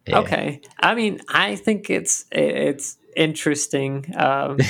[0.08, 0.20] Yeah.
[0.20, 0.62] Okay.
[0.80, 4.14] I mean, I think it's it's interesting.
[4.16, 4.58] Um,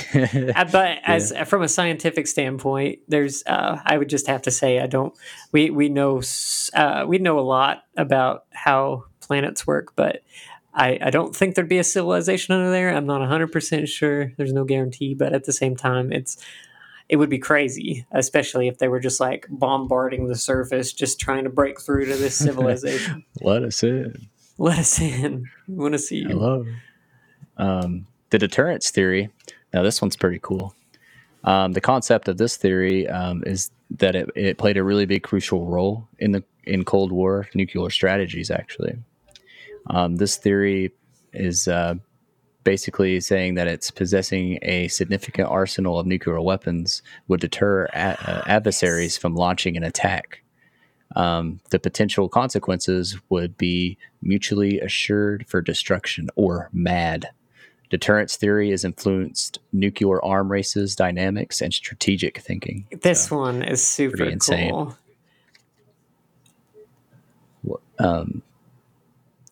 [0.56, 4.80] Uh, but as from a scientific standpoint there's uh, i would just have to say
[4.80, 5.14] i don't
[5.52, 6.22] we we know
[6.74, 10.22] uh, we know a lot about how planets work but
[10.74, 14.54] I, I don't think there'd be a civilization under there i'm not 100% sure there's
[14.54, 16.38] no guarantee but at the same time it's
[17.10, 21.44] it would be crazy especially if they were just like bombarding the surface just trying
[21.44, 24.30] to break through to this civilization Let us in.
[24.58, 26.66] Let us in we want to see you Hello.
[27.58, 29.30] Um, the deterrence theory.
[29.74, 30.76] Now, this one's pretty cool.
[31.44, 35.24] Um, the concept of this theory um, is that it, it played a really big,
[35.24, 38.50] crucial role in the in Cold War nuclear strategies.
[38.50, 38.98] Actually,
[39.88, 40.92] um, this theory
[41.34, 41.96] is uh,
[42.64, 48.44] basically saying that it's possessing a significant arsenal of nuclear weapons would deter a- uh,
[48.48, 50.42] adversaries from launching an attack.
[51.16, 57.30] Um, the potential consequences would be mutually assured for destruction or MAD.
[57.90, 62.86] Deterrence theory has influenced nuclear arm races, dynamics, and strategic thinking.
[63.02, 64.72] this one is super insane.
[64.72, 64.98] cool
[68.00, 68.42] Um,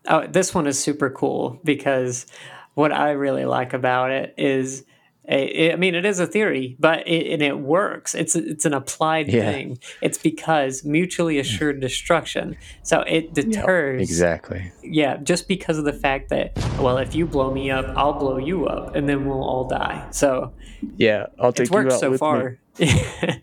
[0.08, 2.26] Oh, this one is super cool because
[2.74, 4.84] what I really like about it is
[5.30, 8.14] I I mean, it is a theory, but it, and it works.
[8.14, 9.52] It's it's an applied Yeah.
[9.52, 9.80] thing.
[10.02, 11.40] It's because mutually mm.
[11.40, 12.58] assured destruction.
[12.82, 14.72] So it deters Exactly.
[14.84, 18.38] yeah, just because of the fact that well, if you blow me up, I'll blow
[18.38, 20.06] you up, and then we'll all die.
[20.12, 20.52] So
[20.98, 22.58] Yeah, I'll take it's worked so far.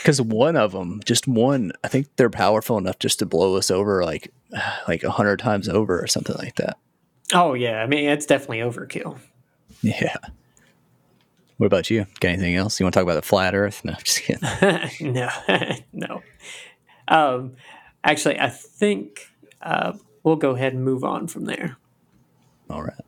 [0.00, 3.70] Because one of them, just one, I think they're powerful enough just to blow us
[3.70, 4.32] over like
[4.88, 6.78] like a hundred times over or something like that.
[7.32, 9.18] oh yeah, I mean it's definitely overkill.
[9.82, 10.16] Yeah.
[11.62, 12.08] What about you?
[12.18, 12.80] Got anything else?
[12.80, 13.84] You want to talk about the flat Earth?
[13.84, 14.42] No, just kidding.
[15.12, 15.28] no,
[15.92, 16.22] no.
[17.06, 17.54] Um,
[18.02, 19.28] actually, I think
[19.60, 19.92] uh,
[20.24, 21.76] we'll go ahead and move on from there.
[22.68, 23.04] All right.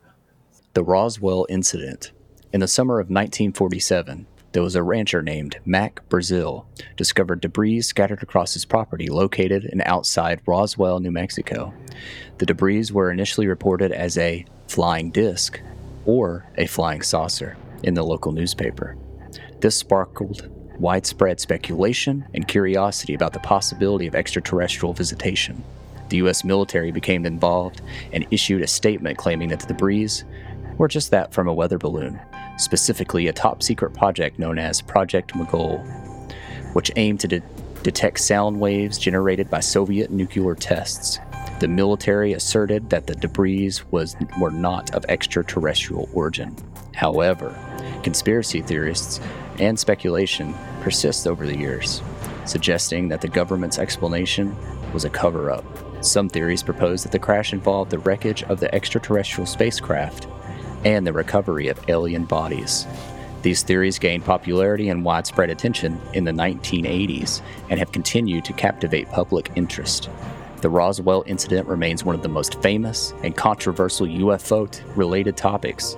[0.73, 2.13] The Roswell incident.
[2.53, 8.23] In the summer of 1947, there was a rancher named Mac Brazel discovered debris scattered
[8.23, 11.73] across his property located in outside Roswell, New Mexico.
[12.37, 15.59] The debris were initially reported as a flying disc
[16.05, 18.97] or a flying saucer in the local newspaper.
[19.59, 20.49] This sparkled
[20.79, 25.63] widespread speculation and curiosity about the possibility of extraterrestrial visitation.
[26.09, 26.43] The U.S.
[26.43, 27.81] military became involved
[28.13, 30.09] and issued a statement claiming that the debris
[30.77, 32.19] were just that from a weather balloon,
[32.57, 35.79] specifically a top secret project known as Project Mogul,
[36.73, 37.41] which aimed to de-
[37.83, 41.19] detect sound waves generated by Soviet nuclear tests.
[41.65, 46.55] The military asserted that the debris was were not of extraterrestrial origin.
[46.93, 47.57] However,
[48.03, 49.19] conspiracy theorists
[49.57, 52.03] and speculation persists over the years,
[52.45, 54.55] suggesting that the government's explanation
[54.93, 55.65] was a cover up.
[56.05, 60.27] Some theories propose that the crash involved the wreckage of the extraterrestrial spacecraft
[60.83, 62.85] and the recovery of alien bodies.
[63.41, 67.41] These theories gained popularity and widespread attention in the 1980s
[67.71, 70.11] and have continued to captivate public interest.
[70.61, 75.95] The Roswell incident remains one of the most famous and controversial UFO related topics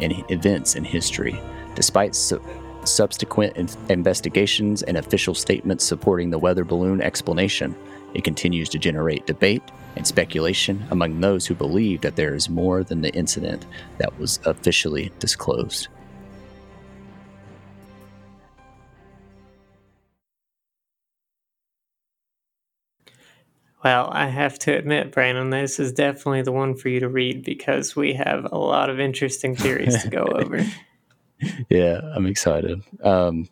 [0.00, 1.40] and events in history,
[1.74, 2.42] despite su-
[2.84, 7.74] subsequent in- investigations and official statements supporting the weather balloon explanation.
[8.14, 9.62] It continues to generate debate
[9.96, 13.66] and speculation among those who believe that there is more than the incident
[13.98, 15.88] that was officially disclosed.
[23.82, 27.42] Well, I have to admit, Brandon, this is definitely the one for you to read
[27.44, 30.64] because we have a lot of interesting theories to go over.
[31.70, 32.82] Yeah, I'm excited.
[33.02, 33.48] Um,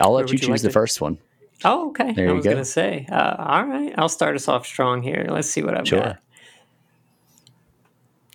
[0.00, 1.18] I'll let you choose like the to- first one.
[1.66, 2.12] Oh, okay.
[2.14, 5.26] There I was going to say, uh, all right, I'll start us off strong here.
[5.28, 6.00] Let's see what I've Sure.
[6.00, 6.18] got.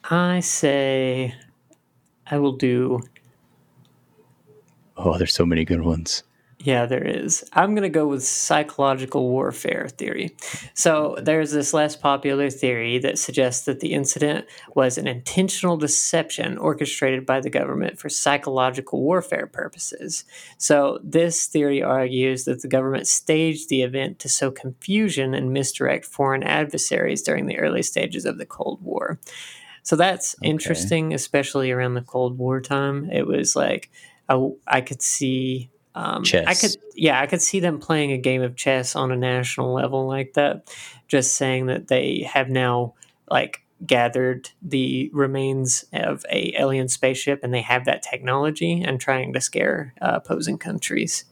[0.03, 1.34] I say
[2.30, 3.01] I will do
[4.97, 6.21] Oh, there's so many good ones.
[6.66, 7.47] Yeah, there is.
[7.53, 10.36] I'm going to go with psychological warfare theory.
[10.74, 16.57] So, there's this less popular theory that suggests that the incident was an intentional deception
[16.57, 20.26] orchestrated by the government for psychological warfare purposes.
[20.57, 26.05] So, this theory argues that the government staged the event to sow confusion and misdirect
[26.05, 29.20] foreign adversaries during the early stages of the Cold War.
[29.84, 30.49] So, that's Okay.
[30.49, 33.07] interesting, especially around the Cold War time.
[33.11, 33.91] It was like,
[34.28, 36.62] I, I could see um, I Chess.
[36.62, 40.08] could, yeah, I could see them playing a game of chess on a national level
[40.08, 40.70] like that.
[41.08, 42.93] Just saying that they have now
[43.32, 49.34] like gathered the remains of a alien spaceship and they have that technology and trying
[49.34, 51.26] to scare uh, opposing countries.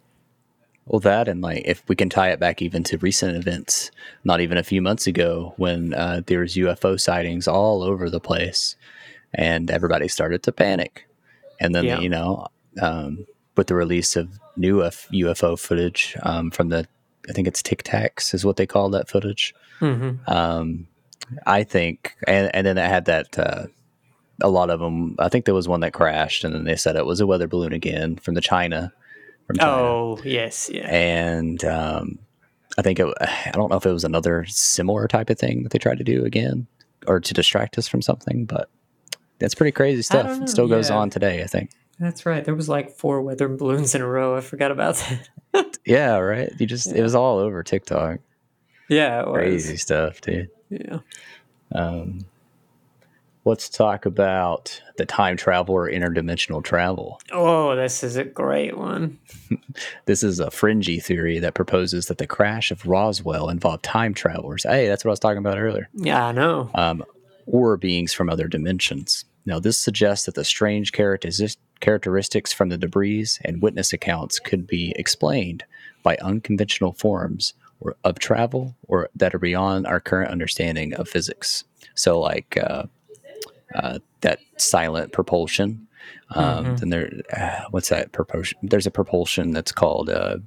[0.85, 3.89] Well, that and like if we can tie it back even to recent events,
[4.23, 8.19] not even a few months ago when uh, there was UFO sightings all over the
[8.19, 8.75] place,
[9.33, 11.07] and everybody started to panic,
[11.61, 11.99] and then Yeah.
[12.01, 12.47] you know,
[12.81, 16.87] um, with the release of new F- UFO footage um, from the,
[17.29, 19.53] I think it's Tic Tacs is what they call that footage.
[19.79, 20.87] hmm Um,
[21.45, 23.39] I think, and and then I had that.
[23.39, 23.67] Uh,
[24.41, 25.15] a lot of them.
[25.19, 27.47] I think there was one that crashed, and then they said it was a weather
[27.47, 28.91] balloon again from the China.
[29.47, 30.87] From China Oh yes, yeah.
[30.89, 32.19] and um,
[32.77, 35.71] I think it, I don't know if it was another similar type of thing that
[35.71, 36.67] they tried to do again
[37.07, 38.69] or to distract us from something, but
[39.39, 40.41] that's pretty crazy stuff.
[40.41, 40.97] It still goes yeah.
[40.97, 41.71] on today, I think.
[42.03, 42.43] That's right.
[42.43, 44.35] There was like four weather balloons in a row.
[44.35, 44.95] I forgot about
[45.53, 45.77] that.
[45.85, 46.51] Yeah, right.
[46.59, 48.19] You just it was all over TikTok.
[48.89, 49.35] yeah, it was.
[49.35, 50.49] Crazy stuff, dude.
[50.69, 50.99] Yeah.
[51.73, 52.25] Um,
[53.45, 57.19] let's talk about the time travel or interdimensional travel.
[57.31, 59.19] Oh, this is a great one.
[60.05, 64.63] This is a fringy theory that proposes that the crash of Roswell involved time travelers.
[64.63, 65.89] Hey, that's what I was talking about earlier.
[65.93, 66.69] Yeah, I know.
[66.75, 67.03] um,
[67.45, 69.25] or beings from other dimensions.
[69.45, 74.93] Now, this suggests that the strange characteristics from the debris and witness accounts could be
[74.97, 75.63] explained
[76.01, 81.63] by unconventional forms or, of travel or that are beyond our current understanding of physics.
[81.95, 82.83] So, like uh,
[83.75, 85.87] uh, that silent propulsion
[86.35, 86.79] Um, Mhm.
[86.79, 88.57] Then there, uh, what's that propulsion?
[88.63, 90.09] There's a propulsion that's called.
[90.09, 90.37] Uh,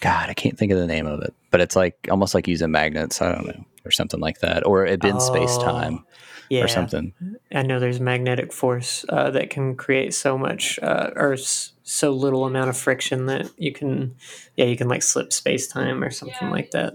[0.00, 2.70] God, I can't think of the name of it, but it's like almost like using
[2.70, 3.20] magnets.
[3.20, 6.04] I don't know, or something like that, or it bends space time
[6.50, 6.64] yeah.
[6.64, 7.14] or something.
[7.52, 12.12] I know there's magnetic force uh, that can create so much uh, or s- so
[12.12, 14.16] little amount of friction that you can,
[14.56, 16.94] yeah, you can like slip space time or something like that.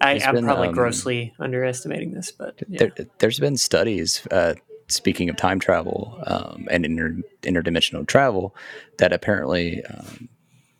[0.00, 2.78] I, I'm been, probably um, grossly underestimating this, but yeah.
[2.78, 4.26] There, there's been studies.
[4.30, 4.54] Uh,
[4.86, 8.54] speaking of time travel um, and inter, interdimensional travel,
[8.98, 10.28] that apparently, um,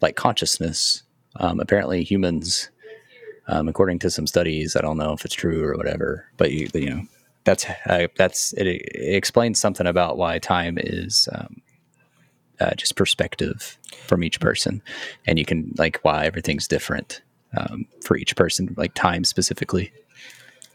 [0.01, 1.03] like consciousness,
[1.37, 2.71] um, apparently humans,
[3.49, 6.69] um, according to some studies, I don't know if it's true or whatever, but you,
[6.75, 7.03] you know,
[7.49, 11.62] that's uh, that's it, it explains something about why time is um,
[12.61, 14.82] uh, just perspective from each person,
[15.26, 17.22] and you can like why everything's different
[17.57, 19.90] um, for each person, like time specifically.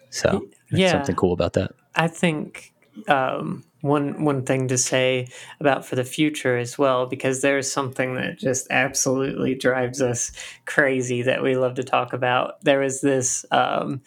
[0.10, 0.92] So, yeah.
[0.92, 1.74] something cool about that.
[1.96, 2.74] I think
[3.08, 5.28] um, one one thing to say
[5.60, 10.32] about for the future as well, because there's something that just absolutely drives us
[10.66, 12.64] crazy that we love to talk about.
[12.64, 13.46] There is this.
[13.52, 14.02] Um,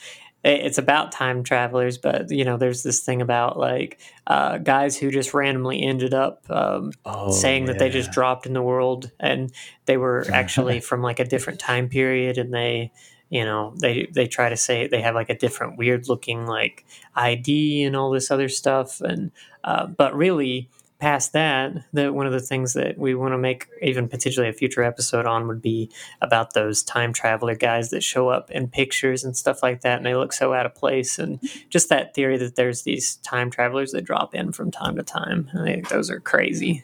[0.50, 5.10] it's about time travelers, but you know, there's this thing about like uh, guys who
[5.10, 9.52] just randomly ended up um, Oh, saying that they just dropped in the world and
[9.86, 12.92] they were actually from like a different time period and they
[13.28, 16.84] you know they they try to say they have like a different weird looking like
[17.16, 19.32] id and all this other stuff and
[19.64, 20.68] uh, but really
[20.98, 24.52] past that the one of the things that we want to make even potentially a
[24.52, 25.90] future episode on would be
[26.22, 30.06] about those time traveler guys that show up in pictures and stuff like that and
[30.06, 31.38] they look so out of place and
[31.68, 35.50] just that theory that there's these time travelers that drop in from time to time.
[35.54, 36.82] I think those are crazy.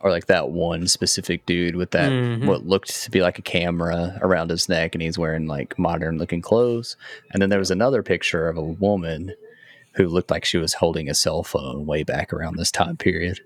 [0.00, 2.46] Or like that one specific dude with that Mhm.
[2.46, 6.18] what looked to be like a camera around his neck and he's wearing like modern
[6.18, 6.96] looking clothes.
[7.32, 9.34] And then there was another picture of a woman
[9.96, 13.40] who looked like she was holding a cell phone way back around this time period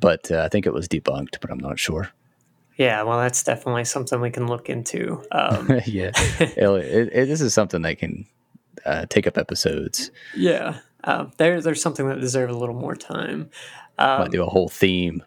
[0.00, 2.10] but uh, i think it was debunked but i'm not sure
[2.78, 5.22] Yeah, well, that's definitely something we can look into.
[5.30, 6.10] Um, yeah
[6.40, 8.26] it, it, this is something that can
[8.86, 13.50] uh, take up episodes yeah, um, there, there's something that deserves a little more time.
[13.98, 15.22] might Um, do a whole theme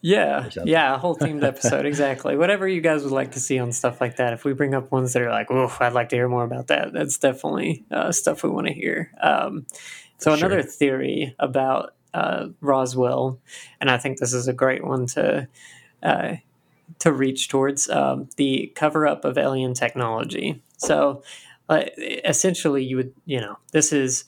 [0.00, 2.36] yeah, yeah, a whole themed episode, exactly.
[2.36, 4.32] Whatever you guys would like to see on stuff like that.
[4.32, 6.68] If we bring up ones that are like, "Oof, I'd like to hear more about
[6.68, 9.12] that," that's definitely uh, stuff we want to hear.
[9.20, 9.66] Um,
[10.18, 10.46] so sure.
[10.46, 13.38] another theory about uh, Roswell,
[13.80, 15.48] and I think this is a great one to
[16.02, 16.36] uh,
[16.98, 20.62] to reach towards um, the cover up of alien technology.
[20.76, 21.22] So,
[21.68, 21.84] uh,
[22.24, 24.24] essentially, you would, you know, this is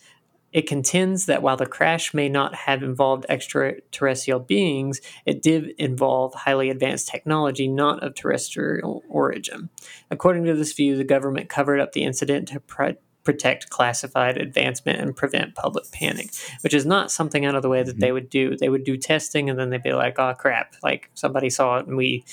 [0.53, 6.35] it contends that while the crash may not have involved extraterrestrial beings, it did involve
[6.35, 9.71] highly advanced technology not of terrestrial origin.
[10.11, 12.91] According to this view, the government covered up the incident to pr-
[13.25, 16.31] protect classified advancement and prevent public panic,
[16.63, 18.01] which is not something out of the way that mm-hmm.
[18.01, 18.57] they would do.
[18.57, 20.75] They would do testing and then they'd be like, "Oh crap!
[20.83, 22.25] Like somebody saw it, and we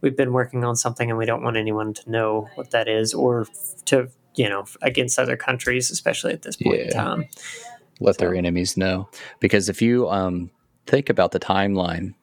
[0.00, 3.14] we've been working on something, and we don't want anyone to know what that is,
[3.14, 3.46] or
[3.86, 7.28] to you know against other countries, especially at this point in time."
[8.00, 9.08] let their enemies know
[9.40, 10.50] because if you um,
[10.86, 12.14] think about the timeline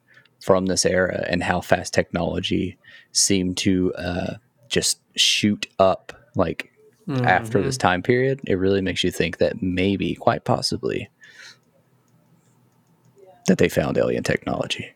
[0.41, 2.77] from this era and how fast technology
[3.11, 4.35] seemed to uh,
[4.69, 6.71] just shoot up like
[7.23, 7.67] after Mm-hmm.
[7.67, 11.07] this time period it really makes you think that maybe quite possibly
[13.47, 14.91] that they found alien technology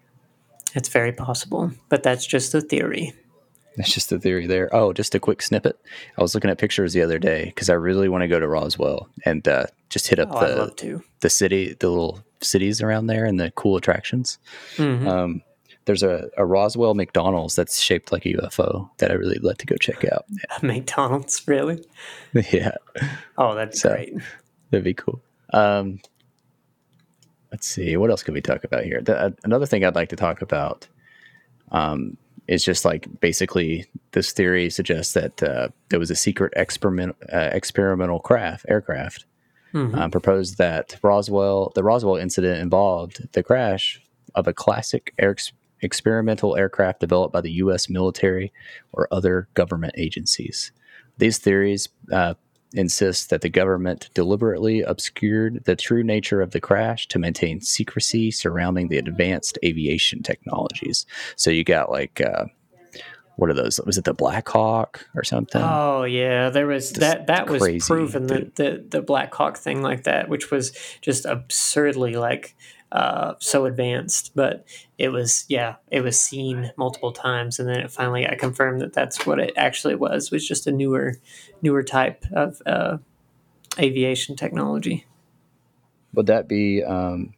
[0.75, 3.13] It's very possible, but that's just a theory.
[3.77, 5.79] That's just the theory there oh just a quick snippet
[6.17, 8.47] i was looking at pictures the other day because i really want to go to
[8.47, 10.39] roswell and uh, just hit up Oh,
[10.75, 14.37] the, the city the little cities around there and the cool attractions
[14.77, 15.07] Mhm.
[15.07, 15.41] Um,
[15.85, 19.65] there's a, a Roswell McDonald's that's shaped like a UFO that I really like to
[19.65, 20.23] go check out.
[20.61, 21.83] McDonald's, really?
[22.51, 22.73] yeah,
[23.39, 24.13] Oh, that's So- great.
[24.69, 25.19] that'd be cool.
[25.51, 25.99] Um,
[27.51, 29.01] let's see, what else could we talk about here?
[29.01, 30.87] The, uh, another thing I'd like to talk about
[31.71, 32.17] um,
[32.49, 37.49] is just like basically this theory suggests that uh, there was a secret experiment uh,
[37.53, 39.25] experimental craft aircraft
[39.73, 39.95] Mhm.
[39.95, 44.01] um, proposed that Roswell, the Roswell incident involved the crash
[44.33, 47.87] of a classic air ex- experimental aircraft developed by the U.S.
[47.87, 48.51] military
[48.93, 50.71] or other government agencies.
[51.19, 52.33] These theories uh,
[52.73, 58.31] insist that the government deliberately obscured the true nature of the crash to maintain secrecy
[58.31, 61.05] surrounding the advanced aviation technologies.
[61.35, 62.21] So you got like.
[62.21, 62.45] Uh,
[63.35, 63.79] what are those?
[63.85, 65.61] Was it the Black Hawk or something?
[65.63, 67.27] Oh yeah, there was Just that.
[67.27, 72.53] That was proven the the Black Hawk thing like that, which was just absurdly like
[72.91, 74.65] uh, so advanced, but
[74.97, 78.93] it was yeah, it was seen multiple times, and then it finally got confirmed that
[78.93, 80.31] that's what it actually was.
[80.31, 81.15] Was just a newer
[81.61, 82.97] newer type of uh,
[83.77, 85.05] aviation technology.
[86.13, 86.83] Would that be?
[86.83, 87.33] Um,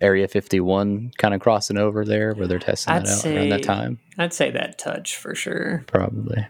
[0.00, 3.62] Area 51 kind of crossing over there where they're testing I'd that out around that
[3.62, 3.98] time?
[4.16, 5.84] I'd say that touch for sure.
[5.86, 6.46] Probably.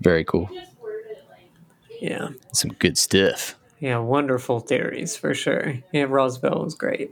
[0.00, 0.48] Very cool.
[2.00, 2.28] Yeah.
[2.52, 3.56] Some good stuff.
[3.80, 5.78] Yeah, wonderful theories for sure.
[5.90, 7.10] Yeah, Roswell was great.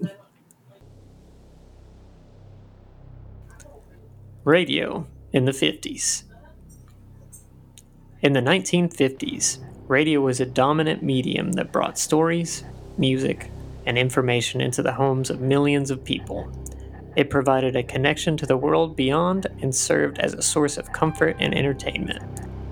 [4.44, 6.24] Radio in the 50s.
[8.20, 9.58] In the 1950s,
[9.88, 12.64] radio was a dominant medium that brought stories,
[12.98, 13.50] music,
[13.86, 16.52] and information into the homes of millions of people.
[17.16, 21.36] It provided a connection to the world beyond and served as a source of comfort
[21.38, 22.22] and entertainment.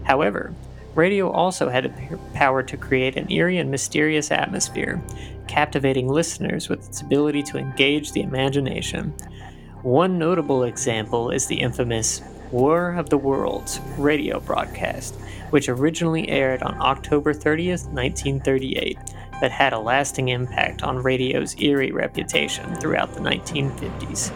[0.05, 0.55] However,
[0.97, 5.01] radio also had the power to create an eerie and mysterious atmosphere,
[5.47, 9.13] captivating listeners with its ability to engage the imagination.
[9.83, 15.15] One notable example is the infamous War of the Worlds radio broadcast,
[15.51, 18.99] which originally aired on October 30th, 1938,
[19.41, 24.33] but had a lasting impact on radio's eerie reputation throughout the 1950s.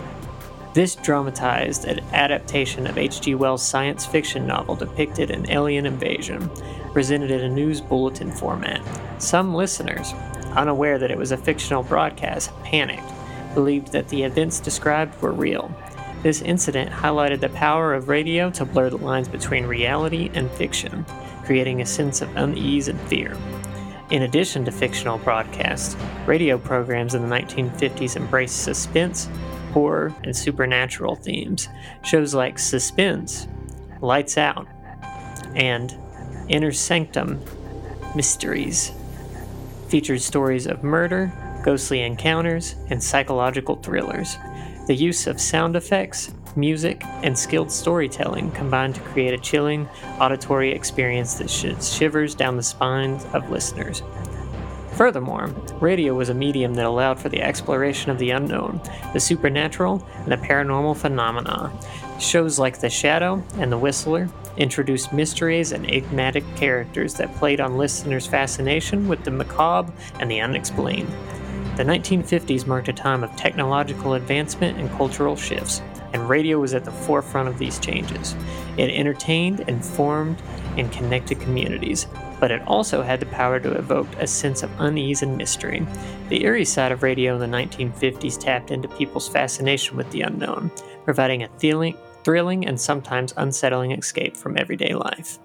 [0.73, 3.35] This dramatized adaptation of H.G.
[3.35, 6.49] Wells' science fiction novel depicted an alien invasion,
[6.93, 8.81] presented in a news bulletin format.
[9.21, 10.13] Some listeners,
[10.55, 13.11] unaware that it was a fictional broadcast, panicked,
[13.53, 15.75] believed that the events described were real.
[16.23, 21.05] This incident highlighted the power of radio to blur the lines between reality and fiction,
[21.45, 23.37] creating a sense of unease and fear.
[24.11, 25.97] In addition to fictional broadcasts,
[26.27, 29.29] radio programs in the 1950s embraced suspense,
[29.73, 31.69] horror, and supernatural themes.
[32.03, 33.47] Shows like Suspense,
[34.01, 34.67] Lights Out,
[35.55, 35.95] and
[36.49, 37.41] Inner Sanctum
[38.15, 38.93] Mysteries
[39.91, 41.33] featured stories of murder,
[41.65, 44.37] ghostly encounters, and psychological thrillers.
[44.87, 49.89] The use of sound effects, music, and skilled storytelling combined to create a chilling
[50.21, 54.03] auditory experience that sh- shivers down the spines of listeners.
[55.01, 55.47] Furthermore,
[55.81, 58.83] radio was a medium that allowed for the exploration of the unknown,
[59.15, 61.73] the supernatural, and the paranormal phenomena.
[62.19, 64.29] Shows like The Shadow and The Whistler
[64.59, 70.43] introduced mysteries and enigmatic characters that played on listeners' fascination with the macabre and the
[70.43, 71.09] unexplained.
[71.79, 75.81] The 1950s marked a time of technological advancement and cultural shifts,
[76.13, 78.37] and radio was at the forefront of these changes.
[78.77, 80.43] It entertained, informed,
[80.77, 82.07] and connected communities,
[82.41, 85.87] but it also had the power to evoke a sense of unease and mystery.
[86.31, 90.73] The eerie side of radio in the 1950s tapped into people's fascination with the unknown,
[91.05, 95.39] providing a thrilling, thrilling and sometimes unsettling escape from everyday life.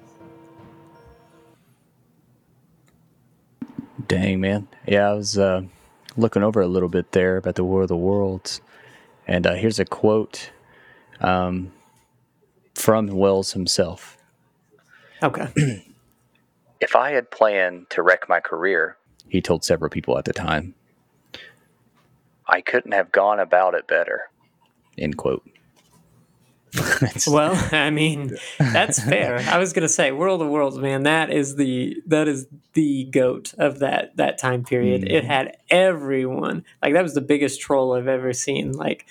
[4.08, 4.68] Dang, man.
[4.88, 5.64] Yeah, I was uh,
[6.16, 8.62] looking over a little bit there about the War of the Worlds.
[9.28, 10.52] And uh, here's a quote
[11.20, 11.74] um,
[12.76, 14.18] from Wells himself.
[15.24, 15.84] Okay.
[16.80, 18.98] If I had planned to wreck my career,
[19.28, 20.76] He told several people at the time,
[22.48, 24.30] I couldn't have gone about it better.
[24.98, 25.44] end quote.
[27.28, 29.38] Well, I mean, that's fair.
[29.50, 31.04] I was gonna say World of Worlds, man.
[31.04, 35.04] That is the that is the goat of that that time period.
[35.04, 35.28] It mm-hmm.
[35.28, 38.74] had everyone like that was the biggest troll I've ever seen.
[38.74, 39.06] Like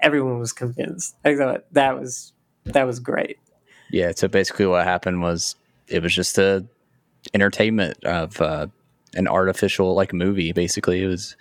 [0.00, 1.16] everyone was convinced.
[1.24, 2.32] I thought that was
[2.64, 3.38] that was great.
[3.90, 5.56] yeah, so basically what happened was
[5.88, 6.64] it was just a
[7.34, 8.66] entertainment of uh,
[9.14, 10.52] an artificial like movie.
[10.52, 11.36] Basically, it was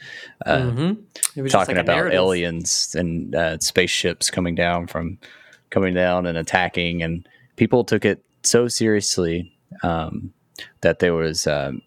[0.46, 0.94] uh, hmm
[1.36, 5.18] It was talking like about aliens and uh, spaceships coming down from
[5.70, 9.54] coming down and attacking, and people took it so seriously
[9.84, 10.34] um,
[10.82, 11.82] that there was um,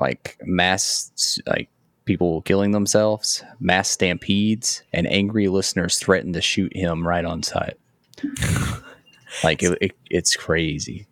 [0.00, 1.68] like mass like
[2.04, 7.78] people killing themselves, mass stampedes, and angry listeners threatened to shoot him right on site.
[9.44, 11.06] like it, it, it's crazy.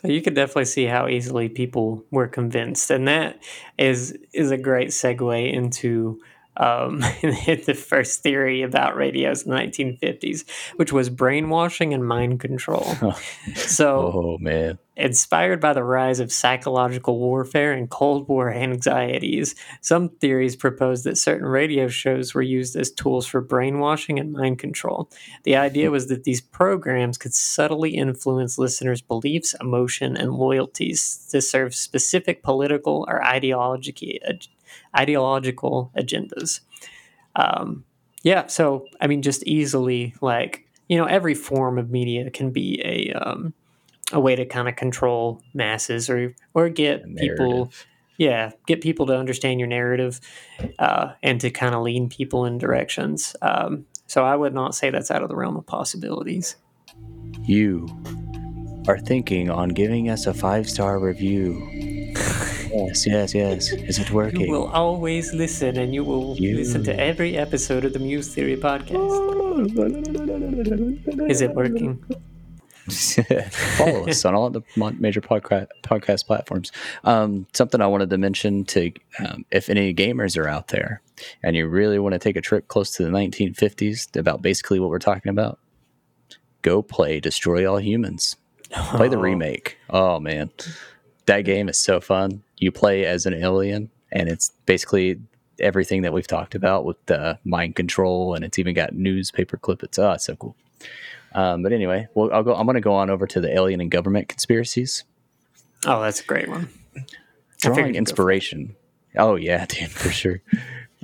[0.00, 3.42] So you could definitely see how easily people were convinced, and that
[3.78, 6.20] is is a great segue into
[6.56, 12.84] um, the first theory about radios in the 1950s, which was brainwashing and mind control.
[13.56, 20.08] so, Oh man, inspired by the rise of psychological warfare and Cold War anxieties, some
[20.08, 25.10] theories propose that certain radio shows were used as tools for brainwashing and mind control.
[25.44, 31.40] The idea was that these programs could subtly influence listeners' beliefs, emotion, and loyalties to
[31.40, 34.20] serve specific political or ideology,
[34.96, 36.60] ideological agendas.
[37.36, 37.84] Um,
[38.22, 42.80] yeah, so I mean, just easily like you know, every form of media can be
[42.82, 43.52] a um,
[44.12, 47.72] a way to kind of control masses or or get people
[48.16, 50.20] yeah get people to understand your narrative
[50.78, 54.90] uh, and to kind of lean people in directions um, so i would not say
[54.90, 56.56] that's out of the realm of possibilities
[57.44, 57.86] You
[58.88, 62.14] are thinking on giving us a five star review
[62.70, 63.72] Yes, yes, yes.
[63.72, 64.42] Is it working?
[64.42, 68.56] You will always listen, and you will listen to every episode of the Muse Theory
[68.56, 69.08] podcast.
[71.30, 72.04] Is it working?
[72.90, 74.62] Follow us on all the
[74.98, 76.72] major podcast podcast platforms.
[77.04, 81.02] Um, something I wanted to mention to um, if any gamers are out there
[81.42, 84.90] and you really want to take a trip close to the 1950s about basically what
[84.90, 85.58] we're talking about,
[86.62, 88.36] go play Destroy All Humans.
[88.70, 89.20] Play the Oh.
[89.20, 89.78] remake.
[89.88, 90.50] Oh man,
[91.26, 92.42] that game is so fun.
[92.58, 95.20] You play as an alien, and it's basically
[95.58, 99.82] everything that we've talked about with the mind control, and it's even got newspaper clip.
[99.82, 100.54] It's oh, it's so cool.
[101.38, 102.52] Um, but anyway, well, I'll go.
[102.52, 105.04] I'm going to go on over to the alien and government conspiracies.
[105.86, 106.68] Oh, that's a great one.
[107.60, 108.74] Drawing inspiration.
[109.16, 110.42] Oh yeah, dude, for sure.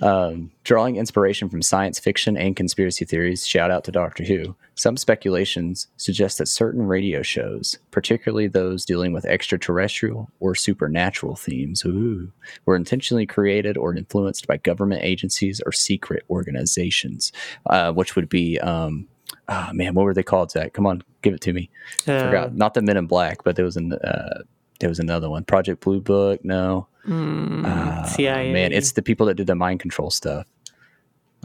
[0.03, 3.47] Um, drawing inspiration from science fiction and conspiracy theories.
[3.47, 4.57] Shout out to Doctor Who.
[4.75, 11.85] Some speculations suggest that certain radio shows, particularly those dealing with extraterrestrial or supernatural themes,
[11.85, 12.33] ooh,
[12.65, 17.31] were intentionally created or influenced by government agencies or secret organizations,
[17.67, 19.07] uh, which would be, um,
[19.49, 20.51] oh, man, what were they called?
[20.51, 21.71] Zach, come on, give it to me.
[22.07, 22.55] Uh, Forgot.
[22.55, 24.43] Not the Men in Black, but there was an uh,
[24.81, 25.45] there was another one.
[25.45, 26.45] Project Blue Book.
[26.45, 28.53] No, mm, Uh, CIA.
[28.53, 30.47] Man, it's the people that did the mind control stuff.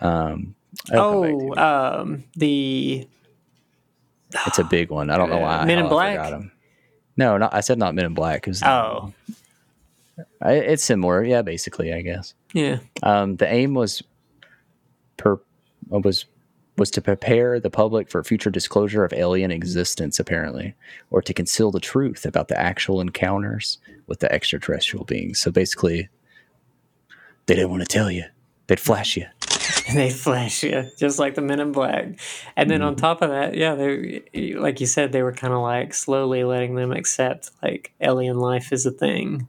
[0.01, 0.55] Um,
[0.91, 3.07] it'll come back to oh, um, the
[4.47, 5.09] it's a big one.
[5.09, 5.65] I don't know why.
[5.65, 6.41] Men in I Black?
[7.17, 8.47] No, not, I said not Men in Black.
[8.47, 9.13] It oh
[10.41, 11.23] I- it's similar.
[11.23, 12.33] Yeah, basically, I guess.
[12.53, 12.79] yeah.
[13.03, 14.01] Um, the aim was
[15.17, 15.39] per
[15.89, 16.25] was
[16.79, 20.73] was to prepare the public for future disclosure of alien existence, apparently,
[21.11, 23.77] or to conceal the truth about the actual encounters
[24.07, 25.39] with the extraterrestrial beings.
[25.39, 26.09] So basically,
[27.45, 28.23] they didn't want to tell you.
[28.67, 29.25] They'd flash you.
[29.93, 32.19] they flash you just like the men in black
[32.55, 33.01] and then on Mm-hmm.
[33.01, 34.21] top of that yeah they
[34.55, 38.71] like you said they were kind of like slowly letting them accept like alien life
[38.71, 39.47] is a thing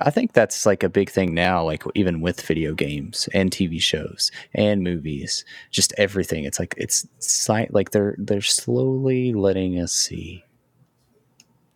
[0.00, 3.80] I think that's like a big thing now, like even with video games and TV
[3.80, 6.44] shows and movies, just everything.
[6.44, 10.44] It's like it's sci- like they're they're slowly letting us see.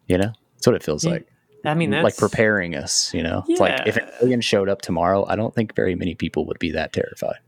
[0.09, 1.27] You know, that's what it feels Yeah, like.
[1.65, 3.13] i mean that's like preparing us.
[3.15, 6.15] You know, it's like if an alien showed up tomorrow, I don't think very many
[6.15, 7.39] people would be that terrified.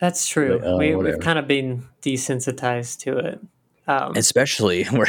[0.00, 3.40] that's true Like, oh, we, we've kind of been desensitized to it
[3.86, 5.06] um, Especially where,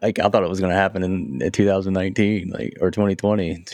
[0.00, 3.64] like, I thought it was going to happen in 2019, like or 2020.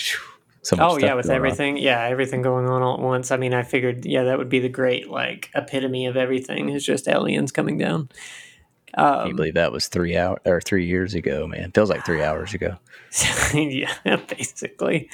[0.64, 1.36] So much oh yeah with going on.
[1.36, 4.48] everything yeah everything going on all at once i mean i figured yeah that would
[4.48, 8.08] be the great like epitome of everything is just aliens coming down
[8.96, 11.72] Can you um, believe that was three out or three years ago, man?
[11.72, 12.76] Feels like three hours ago.
[13.54, 13.92] yeah,
[14.28, 15.10] basically.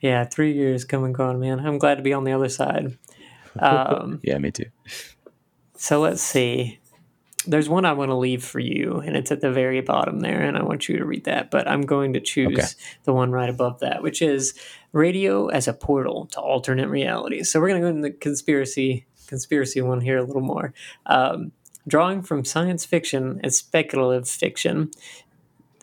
[0.00, 1.58] Yeah, three years coming and gone, man.
[1.60, 2.98] I'm glad to be on the other side.
[3.58, 4.66] Um, Yeah, me too.
[5.76, 6.78] so let's see.
[7.46, 10.42] There's one I want to leave for you, and it's at the very bottom there,
[10.42, 11.50] and I want you to read that.
[11.50, 12.68] But I'm going to choose Okay.
[13.04, 14.54] the one right above that, which is
[14.92, 17.50] radio as a portal to alternate realities.
[17.50, 20.74] So we're going to go into the conspiracy conspiracy one here a little more.
[21.06, 21.52] Um,
[21.88, 24.90] drawing from science fiction and speculative fiction,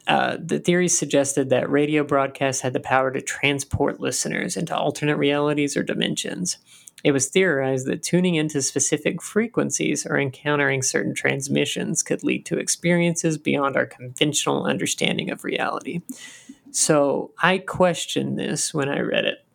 [0.08, 5.18] uh, the theories suggested that radio broadcasts had the power to transport listeners into alternate
[5.18, 6.58] realities or dimensions.
[7.04, 12.58] It was theorized that tuning into specific frequencies or encountering certain transmissions could lead to
[12.58, 16.02] experiences beyond our conventional understanding of reality.
[16.72, 19.46] So I questioned this when I read it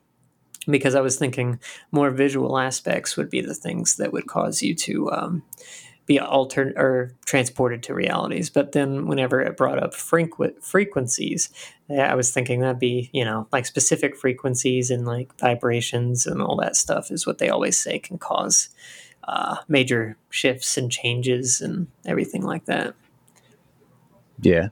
[0.67, 1.61] because I was thinking
[1.93, 5.43] more visual aspects would be the things that would cause you to um,
[6.07, 8.51] be altered or transported to realities.
[8.51, 11.51] But then whenever it brought up frequ- frequencies,
[11.91, 16.57] I was thinking that'd be, you know, like specific frequencies and like vibrations and all
[16.57, 18.69] that stuff is what they always say can cause
[19.27, 22.95] uh, major shifts and changes and everything like that.
[24.41, 24.69] Yeah.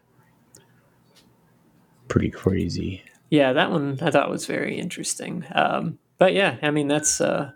[2.13, 3.03] Pretty crazy.
[3.31, 5.47] Yeah, that one I thought was very interesting.
[5.55, 7.53] Um, but yeah, I mean that's uh,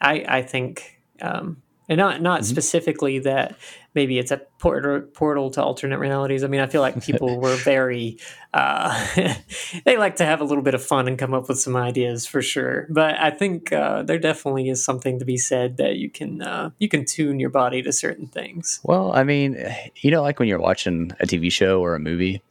[0.00, 3.54] I I think um, and not not specifically that
[3.94, 6.42] maybe it's a portal portal to alternate realities.
[6.42, 8.18] I mean, I feel like people were very
[8.52, 9.06] uh,
[9.84, 12.26] they like to have a little bit of fun and come up with some ideas
[12.26, 12.88] for sure.
[12.90, 16.70] But I think uh, there definitely is something to be said that you can uh,
[16.78, 18.80] you can tune your body to certain things.
[18.82, 19.56] Well, I mean,
[20.00, 22.42] you know, like when you're watching a TV show or a movie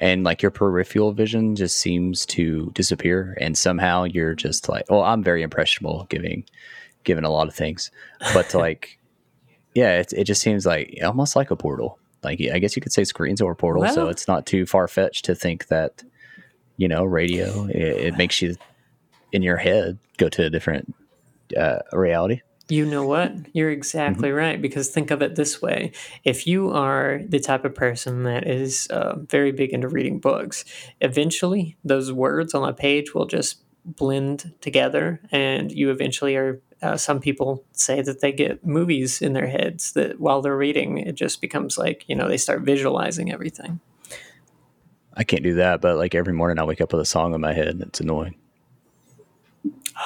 [0.00, 5.02] and like your peripheral vision just seems to disappear and somehow you're just like, well,
[5.02, 6.44] I'm very impressionable giving
[7.04, 7.90] given a lot of things,
[8.34, 8.98] but to like,
[9.74, 11.98] yeah, it, it just seems like almost like a portal.
[12.22, 13.82] Like, I guess you could say screens or portal.
[13.88, 16.02] so it's not too far fetched to think that,
[16.76, 18.56] you know, radio, it, it makes you
[19.32, 20.94] in your head go to a different
[21.56, 22.40] uh, reality.
[22.70, 23.32] You know what?
[23.54, 24.60] You're exactly right.
[24.60, 25.92] Because think of it this way
[26.24, 30.64] if you are the type of person that is uh, very big into reading books,
[31.00, 36.60] eventually those words on a page will just blend together, and you eventually are.
[36.80, 40.98] Uh, some people say that they get movies in their heads that while they're reading,
[40.98, 43.80] it just becomes like you know they start visualizing everything.
[45.14, 47.40] I can't do that, but like every morning I wake up with a song in
[47.40, 48.36] my head and it's annoying.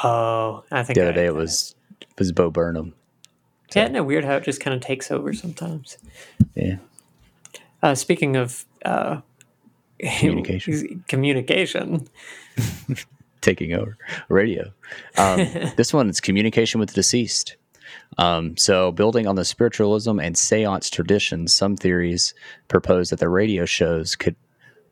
[0.02, 1.74] Oh, I think The other I- day it was
[2.18, 2.94] was Bo Burnham.
[3.74, 5.96] Yeah, isn't it weird how it just kind of takes over sometimes?
[6.54, 6.76] Yeah.
[7.82, 9.20] Uh, speaking of uh,
[10.18, 11.04] Communication.
[11.08, 12.08] communication.
[13.40, 13.96] taking over
[14.28, 14.72] radio.
[15.16, 15.38] Um,
[15.76, 17.56] this one is communication with the deceased.
[18.18, 22.34] Um, so, building on the spiritualism and seance traditions, some theories
[22.68, 24.36] propose that the radio shows could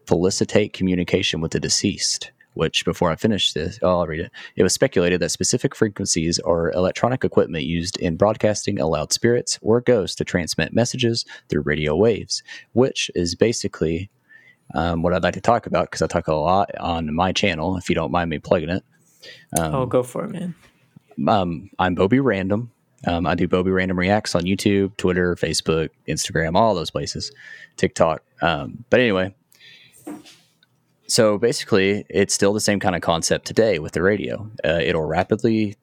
[0.06, 2.30] felicitate communication with the deceased.
[2.54, 4.32] Which, before I finish this, oh, I'll read it.
[4.56, 9.80] It was speculated that specific frequencies or electronic equipment used in broadcasting allowed spirits or
[9.80, 12.42] ghosts to transmit messages through radio waves,
[12.72, 14.10] which is basically
[14.74, 17.76] um, what I'd like to talk about because I talk a lot on my channel.
[17.76, 18.84] If you don't mind me plugging it,
[19.58, 20.54] oh, go for it, man.
[21.28, 22.70] um, I'm Bobby Random.
[23.06, 27.32] Um, I do Bobby Random Reacts on YouTube, Twitter, Facebook, Instagram, all those places,
[27.76, 28.22] TikTok.
[28.42, 29.34] Um, but anyway,
[31.10, 34.50] so basically, it's still the same kind of concept today with the radio.
[34.64, 35.76] Uh, it'll rapidly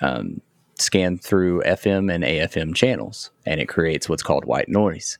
[0.00, 0.40] um,
[0.78, 5.18] scan through FM and AFM channels, and it creates what's called white noise.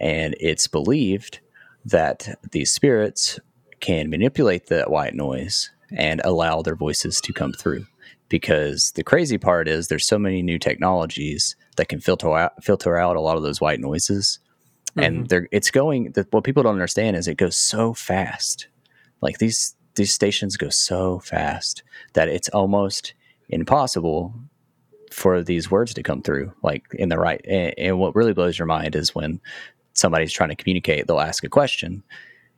[0.00, 1.40] And it's believed
[1.84, 3.38] that these spirits
[3.80, 7.86] can manipulate that white noise and allow their voices to come through
[8.28, 12.96] because the crazy part is there's so many new technologies that can filter out filter
[12.96, 14.38] out a lot of those white noises
[14.96, 18.68] and they're it's going the, what people don't understand is it goes so fast
[19.20, 21.82] like these these stations go so fast
[22.14, 23.14] that it's almost
[23.48, 24.34] impossible
[25.10, 28.58] for these words to come through like in the right and, and what really blows
[28.58, 29.40] your mind is when
[29.94, 32.02] somebody's trying to communicate they'll ask a question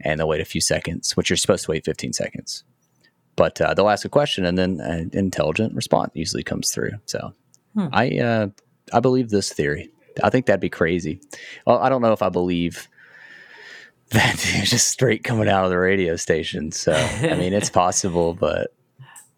[0.00, 2.64] and they'll wait a few seconds which you're supposed to wait 15 seconds
[3.36, 6.90] but uh, they'll ask a question and then an intelligent response usually comes through.
[7.06, 7.32] So
[7.74, 7.86] Hmm.
[7.92, 8.48] I uh,
[8.92, 9.90] I believe this theory.
[10.22, 11.20] I think that'd be crazy.
[11.66, 12.88] Well, I don't know if I believe
[14.10, 16.72] that just straight coming out of the radio station.
[16.72, 18.72] So I mean, it's possible, but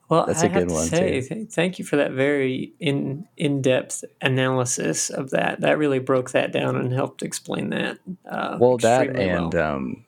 [0.08, 1.28] Well, That's I a good to one, say, too.
[1.34, 5.60] th- thank you for that very in in depth analysis of that.
[5.60, 7.98] That really broke that down and helped explain that.
[8.28, 9.74] Uh, well, that and well.
[9.76, 10.04] um,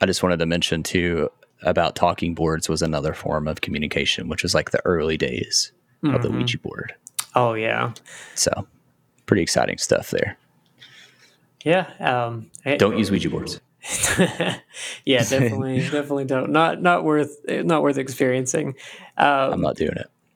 [0.00, 1.30] I just wanted to mention too
[1.62, 5.72] about talking boards was another form of communication, which was like the early days
[6.02, 6.36] of the Mhm.
[6.38, 6.94] Ouija board.
[7.34, 7.92] oh yeah,
[8.34, 8.66] So
[9.30, 10.36] pretty exciting stuff there.
[11.64, 11.86] yeah.
[12.00, 13.60] Um, I- Don't use Ouija boards.
[14.18, 16.50] yeah, definitely, definitely don't.
[16.50, 18.74] Not not worth not worth experiencing.
[19.16, 19.94] Um, I'm not doing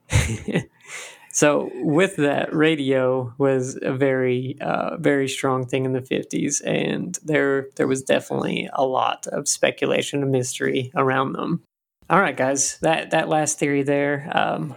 [0.09, 0.71] it.
[1.33, 7.19] so with that, radio was a very uh, very strong thing in the fifties, and
[7.25, 11.63] there there was definitely a lot of speculation and mystery around them.
[12.09, 14.77] All right, guys, that that last theory there um,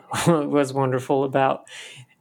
[0.50, 1.68] was wonderful about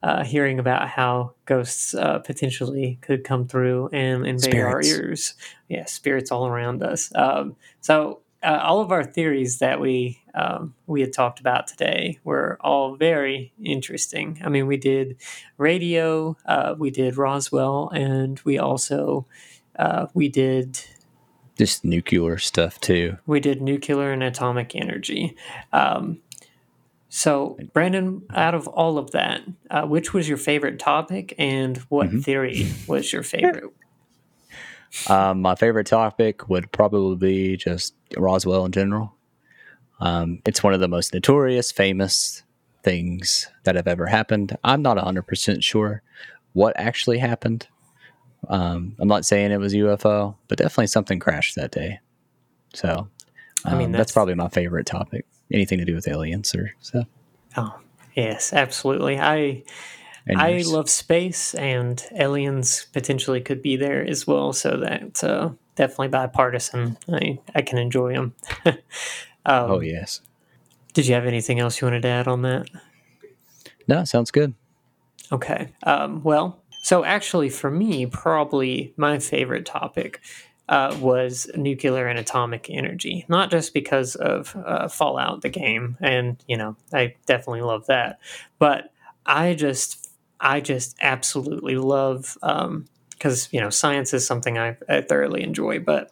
[0.07, 5.35] uh, hearing about how ghosts uh, potentially could come through and invade our ears.
[5.69, 7.11] Yeah, spirits all around us.
[7.17, 12.21] Um, so uh, all of our theories that we um, we had talked about today
[12.23, 14.41] were all very interesting.
[14.45, 15.17] I mean, we did
[15.59, 19.27] radio, uh, we did Roswell, and we also
[19.77, 20.81] uh, we did
[21.59, 23.17] Just nuclear stuff too.
[23.27, 25.35] we did nuclear and atomic energy.
[25.73, 26.21] Um,
[27.17, 29.41] so, Brandon, out of all of that,
[29.71, 32.23] uh, which was your favorite topic, and what Mhm.
[32.23, 33.65] theory was your favorite?
[35.09, 39.15] Um, my favorite topic would probably be just Roswell in general.
[40.01, 42.45] Um, it's one of the most notorious, famous
[42.83, 44.57] things that have ever happened.
[44.65, 46.03] I'm not 100% sure
[46.53, 47.67] what actually happened.
[48.49, 51.99] Um, I'm not saying it was UFO, but definitely something crashed that day.
[52.73, 53.09] So,
[53.65, 55.27] I mean, um, that's- that's probably my favorite topic.
[55.53, 57.07] Anything to do with aliens or stuff.
[57.57, 57.79] Oh,
[58.15, 59.19] yes, absolutely.
[59.19, 59.63] I
[60.29, 64.53] I love space, and aliens potentially could be there as well.
[64.53, 66.99] So that uh, definitely bipartisan.
[67.13, 68.35] I I can enjoy them.
[68.65, 70.21] um, Oh, yes.
[70.95, 72.69] Did you have anything else you wanted to add on that?
[73.87, 74.55] No, sounds good.
[75.31, 75.69] Okay.
[75.85, 80.21] Um, well, so actually, for me, probably my favorite topic
[80.69, 83.25] uh, was nuclear and atomic energy.
[83.29, 88.19] Not just because of uh, Fallout, the game, and you know, I definitely love that,
[88.59, 88.93] but
[89.25, 90.11] I just,
[90.41, 96.11] I just absolutely love because you know, science is something I, I thoroughly enjoy, but.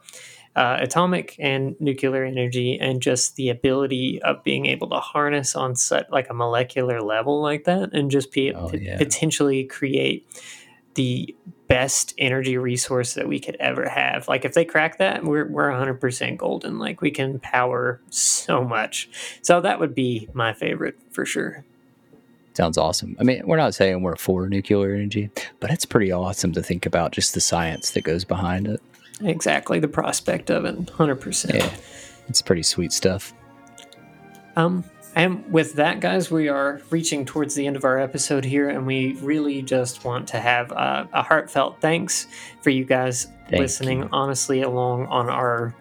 [0.56, 5.74] Uh, atomic and nuclear energy, and just the ability of being able to harness on
[5.74, 8.96] such like a molecular level like that, and just be Oh, yeah.
[8.96, 10.24] potentially create
[10.94, 11.34] the
[11.68, 14.28] best energy resource that we could ever have.
[14.28, 16.78] Like if they crack that, we're we're 100% golden.
[16.78, 19.08] Like we can power so much.
[19.42, 21.64] So that would be my favorite for sure.
[22.54, 23.16] Sounds awesome.
[23.18, 26.86] I mean, we're not saying we're for nuclear energy, but it's pretty awesome to think
[26.86, 28.80] about just the science that goes behind it.
[29.20, 31.54] Exactly, the prospect of it, 100%.
[31.54, 31.74] Yeah.
[32.28, 33.34] It's pretty sweet stuff.
[34.56, 34.84] Um
[35.14, 38.86] and with that, guys, we are reaching towards the end of our episode here, and
[38.86, 42.26] we really just want to have a, a heartfelt thanks
[42.62, 44.02] for you guys Thank listening.
[44.02, 44.08] you.
[44.12, 45.74] Honestly, along on our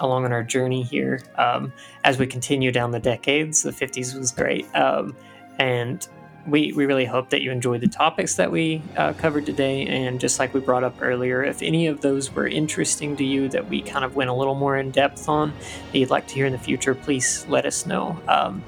[0.00, 1.72] along on our journey here, um,
[2.02, 5.14] as we continue down the decades, the '50s was great, um,
[5.58, 6.08] and
[6.46, 9.86] we we really hope that you enjoyed the topics that we uh, covered today.
[9.86, 13.48] And just like we brought up earlier, if any of those were interesting to you,
[13.50, 15.52] that we kind of went a little more in depth on,
[15.92, 18.18] that you'd like to hear in the future, please let us know.
[18.28, 18.64] Um,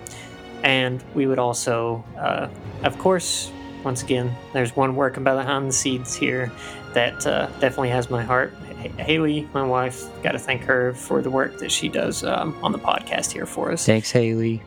[0.63, 2.49] and we would also, uh,
[2.83, 3.53] of course,
[3.85, 6.51] once again, there's one working behind the scenes here
[6.95, 8.55] that uh, definitely has my heart.
[8.99, 12.73] Haley, my wife, got to thank her for the work that she does um, on
[12.73, 13.85] the podcast here for us.
[13.85, 14.63] Thanks, Haley.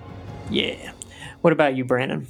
[0.49, 0.91] Yeah.
[1.41, 2.27] What about you, Brandon?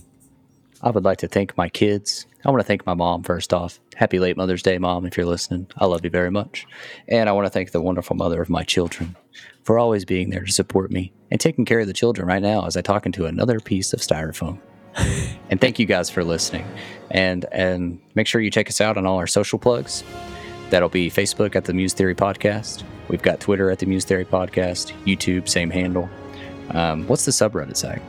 [0.81, 2.27] I would like to thank my kids.
[2.45, 3.79] I want to thank my mom first off.
[3.95, 5.67] Happy late Mother's Day, Mom, if you're listening.
[5.77, 6.67] I love you very much.
[7.07, 9.15] And I want to thank the wonderful mother of my children
[9.63, 12.65] for always being there to support me and taking care of the children right now
[12.65, 14.59] as I talk into another piece of styrofoam.
[15.49, 16.65] and thank you guys for listening.
[17.11, 20.03] And and make sure you check us out on all our social plugs.
[20.69, 22.83] That'll be Facebook at the Muse Theory Podcast.
[23.07, 26.09] We've got Twitter at the Muse Theory Podcast, YouTube, same handle.
[26.71, 28.01] Um, what's the subreddit say?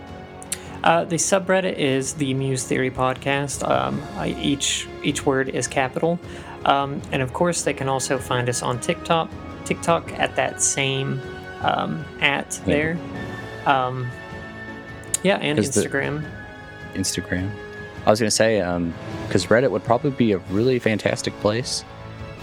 [0.84, 3.68] Uh, the subreddit is the Muse Theory Podcast.
[3.68, 6.18] Um, I, each each word is capital,
[6.64, 9.30] um, and of course they can also find us on TikTok.
[9.64, 11.20] TikTok at that same
[11.62, 12.96] um, at there.
[13.66, 14.08] Um,
[15.22, 16.24] yeah, and the- Instagram.
[16.94, 17.50] Instagram.
[18.06, 18.58] I was going to say,
[19.26, 21.84] because Reddit would probably be a really fantastic place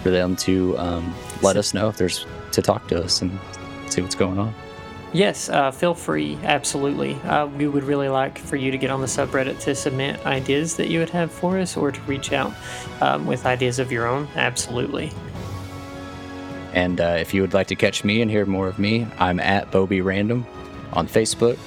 [0.02, 1.12] for them to um,
[1.42, 3.36] let us know if there's to talk to us and
[3.88, 4.54] see what's going on.
[5.16, 6.36] Yes, uh, feel free.
[6.42, 7.14] Absolutely.
[7.22, 10.76] Uh, we would really like for you to get on the subreddit to submit ideas
[10.76, 12.52] that you would have for us or to reach out
[13.00, 14.28] um, with ideas of your own.
[14.36, 15.10] Absolutely.
[16.74, 19.40] And uh, if you would like to catch me and hear more of me, I'm
[19.40, 20.46] at Bobby Random
[20.92, 21.58] on Facebook.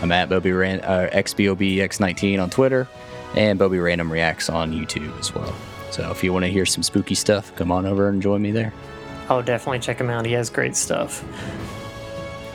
[0.00, 2.86] I'm at Bobby Ran- uh, XBOBX19 on Twitter,
[3.34, 5.52] and Bobby Random Reacts on YouTube as well.
[5.90, 8.52] So if you want to hear some spooky stuff, come on over and join me
[8.52, 8.72] there.
[9.28, 10.24] Oh, definitely check him out.
[10.26, 11.24] He has great stuff.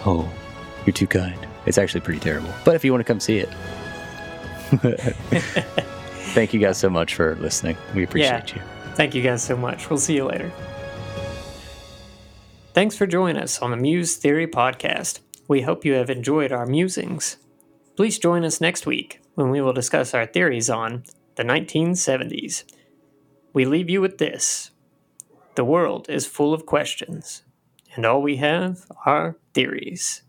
[0.06, 0.32] Oh,
[0.86, 1.38] you're too kind.
[1.66, 2.50] It's actually pretty terrible.
[2.66, 3.50] But if you want to come see it,
[6.34, 7.76] thank you guys so much for listening.
[7.95, 8.62] We appreciate you.
[8.95, 9.89] Thank you guys so much.
[9.89, 10.52] We'll see you later.
[12.74, 15.20] Thanks for joining us on the Muse Theory Podcast.
[15.47, 17.38] We hope you have enjoyed our musings.
[17.95, 21.04] Please join us next week when we will discuss our theories on
[21.36, 22.64] the 1970s.
[23.52, 24.72] We leave you with this
[25.56, 27.43] The world is full of questions,
[27.95, 30.22] and all we have are theories.